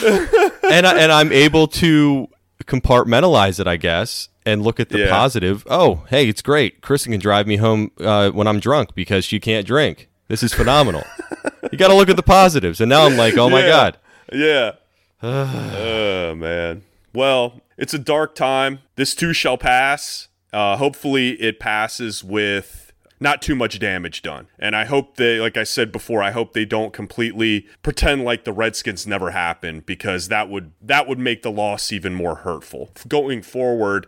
and 0.70 0.86
I, 0.86 0.98
and 0.98 1.12
I'm 1.12 1.32
able 1.32 1.66
to 1.68 2.28
compartmentalize 2.68 3.58
it, 3.58 3.66
I 3.66 3.76
guess, 3.76 4.28
and 4.46 4.62
look 4.62 4.78
at 4.78 4.90
the 4.90 4.98
yeah. 5.00 5.10
positive. 5.10 5.66
Oh, 5.68 6.04
hey, 6.10 6.28
it's 6.28 6.42
great. 6.42 6.80
Kristen 6.82 7.12
can 7.12 7.20
drive 7.20 7.46
me 7.46 7.56
home 7.56 7.90
uh, 7.98 8.30
when 8.30 8.46
I'm 8.46 8.60
drunk 8.60 8.94
because 8.94 9.24
she 9.24 9.40
can't 9.40 9.66
drink. 9.66 10.08
This 10.28 10.42
is 10.42 10.52
phenomenal. 10.52 11.02
you 11.72 11.78
got 11.78 11.88
to 11.88 11.94
look 11.94 12.10
at 12.10 12.16
the 12.16 12.22
positives. 12.22 12.80
And 12.80 12.90
now 12.90 13.06
I'm 13.06 13.16
like, 13.16 13.36
oh 13.36 13.48
my 13.48 13.60
yeah. 13.60 13.68
god. 13.68 13.98
Yeah. 14.32 14.72
oh 15.22 16.34
man. 16.36 16.82
Well, 17.14 17.62
it's 17.76 17.94
a 17.94 17.98
dark 17.98 18.34
time. 18.34 18.80
This 18.96 19.14
too 19.14 19.32
shall 19.32 19.56
pass. 19.56 20.28
Uh, 20.52 20.76
hopefully, 20.76 21.30
it 21.40 21.58
passes 21.58 22.22
with 22.22 22.87
not 23.20 23.42
too 23.42 23.54
much 23.54 23.78
damage 23.78 24.22
done. 24.22 24.48
And 24.58 24.76
I 24.76 24.84
hope 24.84 25.16
they, 25.16 25.40
like 25.40 25.56
I 25.56 25.64
said 25.64 25.90
before, 25.90 26.22
I 26.22 26.30
hope 26.30 26.52
they 26.52 26.64
don't 26.64 26.92
completely 26.92 27.66
pretend 27.82 28.24
like 28.24 28.44
the 28.44 28.52
Redskins 28.52 29.06
never 29.06 29.30
happened 29.30 29.86
because 29.86 30.28
that 30.28 30.48
would 30.48 30.72
that 30.80 31.08
would 31.08 31.18
make 31.18 31.42
the 31.42 31.50
loss 31.50 31.92
even 31.92 32.14
more 32.14 32.36
hurtful. 32.36 32.90
Going 33.06 33.42
forward, 33.42 34.06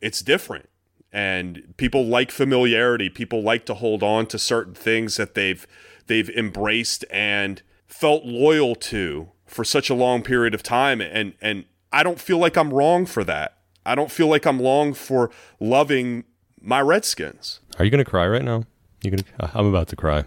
it's 0.00 0.20
different. 0.20 0.68
And 1.12 1.74
people 1.76 2.04
like 2.04 2.30
familiarity. 2.30 3.08
People 3.08 3.42
like 3.42 3.64
to 3.66 3.74
hold 3.74 4.02
on 4.02 4.26
to 4.26 4.38
certain 4.38 4.74
things 4.74 5.16
that 5.16 5.34
they've 5.34 5.66
they've 6.06 6.30
embraced 6.30 7.04
and 7.10 7.62
felt 7.86 8.24
loyal 8.24 8.74
to 8.74 9.30
for 9.46 9.64
such 9.64 9.90
a 9.90 9.94
long 9.94 10.22
period 10.22 10.54
of 10.54 10.62
time. 10.62 11.00
And 11.00 11.34
and 11.40 11.64
I 11.92 12.02
don't 12.02 12.20
feel 12.20 12.38
like 12.38 12.56
I'm 12.56 12.72
wrong 12.72 13.06
for 13.06 13.24
that. 13.24 13.58
I 13.84 13.94
don't 13.94 14.10
feel 14.10 14.26
like 14.26 14.46
I'm 14.46 14.60
wrong 14.60 14.92
for 14.92 15.30
loving 15.60 16.24
my 16.60 16.80
Redskins. 16.80 17.60
Are 17.78 17.84
you 17.84 17.90
going 17.92 18.04
to 18.04 18.10
cry 18.10 18.26
right 18.26 18.44
now? 18.44 18.64
You 19.02 19.12
going 19.12 19.22
to? 19.22 19.24
Uh, 19.38 19.50
I'm 19.54 19.66
about 19.66 19.88
to 19.88 19.96
cry. 19.96 20.24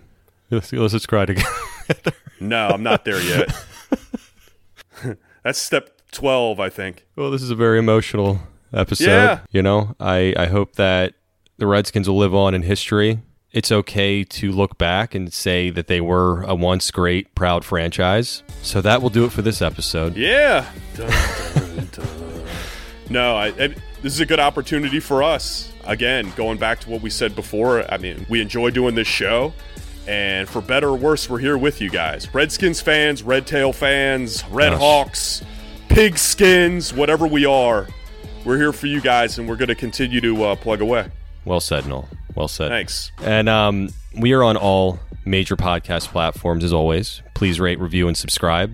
Let's, 0.50 0.72
let's 0.72 0.94
just 0.94 1.08
cry 1.08 1.26
together. 1.26 2.14
no, 2.40 2.70
I'm 2.70 2.84
not 2.84 3.04
there 3.04 3.22
yet. 3.22 3.54
That's 5.44 5.60
step 5.60 5.90
12, 6.12 6.60
I 6.60 6.70
think. 6.70 7.06
Well, 7.16 7.30
this 7.30 7.42
is 7.42 7.50
a 7.50 7.56
very 7.56 7.80
emotional 7.80 8.40
episode. 8.74 9.06
Yeah. 9.10 9.40
You 9.52 9.62
know, 9.62 9.96
I, 10.00 10.34
I 10.38 10.46
hope 10.46 10.76
that 10.76 11.14
the 11.58 11.68
Redskins 11.68 12.08
will 12.08 12.18
live 12.18 12.34
on 12.34 12.54
in 12.54 12.62
history. 12.62 13.20
It's 13.52 13.72
okay 13.72 14.24
to 14.24 14.52
look 14.54 14.78
back 14.78 15.14
and 15.14 15.34
say 15.34 15.70
that 15.72 15.88
they 15.88 16.00
were 16.00 16.44
a 16.44 16.56
once 16.56 16.90
great, 16.90 17.36
proud 17.36 17.66
franchise. 17.66 18.44
So 18.62 18.80
that 18.80 19.02
will 19.02 19.10
do 19.10 19.26
it 19.26 19.34
for 19.34 19.42
this 19.42 19.62
episode. 19.62 20.16
Yeah. 20.16 20.72
Dun, 20.96 21.10
dun, 21.54 21.90
dun. 21.92 22.46
no, 23.10 23.36
I, 23.36 23.48
I, 23.48 23.68
this 24.02 24.14
is 24.14 24.22
a 24.22 24.26
good 24.26 24.40
opportunity 24.40 25.02
for 25.02 25.22
us 25.22 25.71
again, 25.86 26.32
going 26.36 26.58
back 26.58 26.80
to 26.82 26.90
what 26.90 27.02
we 27.02 27.10
said 27.10 27.36
before, 27.36 27.92
I 27.92 27.98
mean, 27.98 28.26
we 28.30 28.42
enjoy 28.42 28.72
doing 28.72 28.96
this 28.96 29.08
show. 29.08 29.54
And 30.08 30.50
for 30.50 30.62
better 30.62 30.90
or 30.90 30.98
worse, 30.98 31.30
we're 31.30 31.40
here 31.40 31.58
with 31.58 31.80
you 31.80 31.90
guys. 31.90 32.34
Redskins 32.34 32.82
fans, 32.82 33.22
Red 33.24 33.46
Tail 33.46 33.72
fans, 33.72 34.44
Red 34.50 34.72
Gosh. 34.72 34.80
Hawks, 34.80 35.44
Pigskins, 35.90 36.96
whatever 36.96 37.28
we 37.28 37.46
are, 37.46 37.88
we're 38.44 38.58
here 38.58 38.74
for 38.74 38.88
you 38.88 39.00
guys, 39.00 39.38
and 39.38 39.48
we're 39.48 39.58
going 39.58 39.70
to 39.70 39.76
continue 39.76 40.20
to 40.22 40.44
uh, 40.44 40.56
plug 40.56 40.82
away. 40.82 41.08
Well 41.46 41.60
said, 41.60 41.86
Noel. 41.86 42.10
Well 42.36 42.48
said. 42.48 42.70
Thanks. 42.70 43.12
And 43.22 43.48
um, 43.48 43.90
we 44.18 44.34
are 44.34 44.44
on 44.44 44.58
all 44.58 45.00
major 45.26 45.56
podcast 45.56 46.08
platforms 46.08 46.64
as 46.64 46.74
always. 46.74 47.22
Please 47.36 47.60
rate, 47.60 47.80
review, 47.80 48.08
and 48.08 48.18
subscribe. 48.18 48.74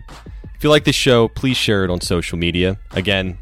If 0.55 0.63
you 0.63 0.69
like 0.69 0.85
this 0.85 0.95
show, 0.95 1.27
please 1.27 1.57
share 1.57 1.83
it 1.83 1.89
on 1.89 2.01
social 2.01 2.37
media. 2.37 2.79
Again, 2.91 3.37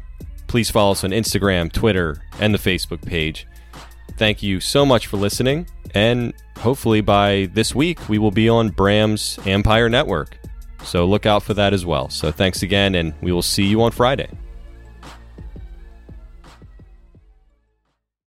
please 0.48 0.70
follow 0.70 0.92
us 0.92 1.04
on 1.04 1.10
Instagram, 1.10 1.72
Twitter, 1.72 2.20
and 2.40 2.52
the 2.52 2.58
Facebook 2.58 3.06
page. 3.06 3.46
Thank 4.16 4.42
you 4.42 4.60
so 4.60 4.86
much 4.86 5.06
for 5.06 5.16
listening. 5.16 5.66
And 5.94 6.34
hopefully 6.58 7.00
by 7.00 7.48
this 7.52 7.74
week, 7.74 8.08
we 8.08 8.18
will 8.18 8.30
be 8.30 8.48
on 8.48 8.70
Bram's 8.70 9.38
Empire 9.46 9.88
Network. 9.88 10.38
So 10.82 11.06
look 11.06 11.26
out 11.26 11.42
for 11.42 11.54
that 11.54 11.72
as 11.72 11.84
well. 11.84 12.08
So 12.10 12.30
thanks 12.30 12.62
again, 12.62 12.94
and 12.94 13.12
we 13.20 13.32
will 13.32 13.42
see 13.42 13.64
you 13.64 13.82
on 13.82 13.90
Friday. 13.90 14.28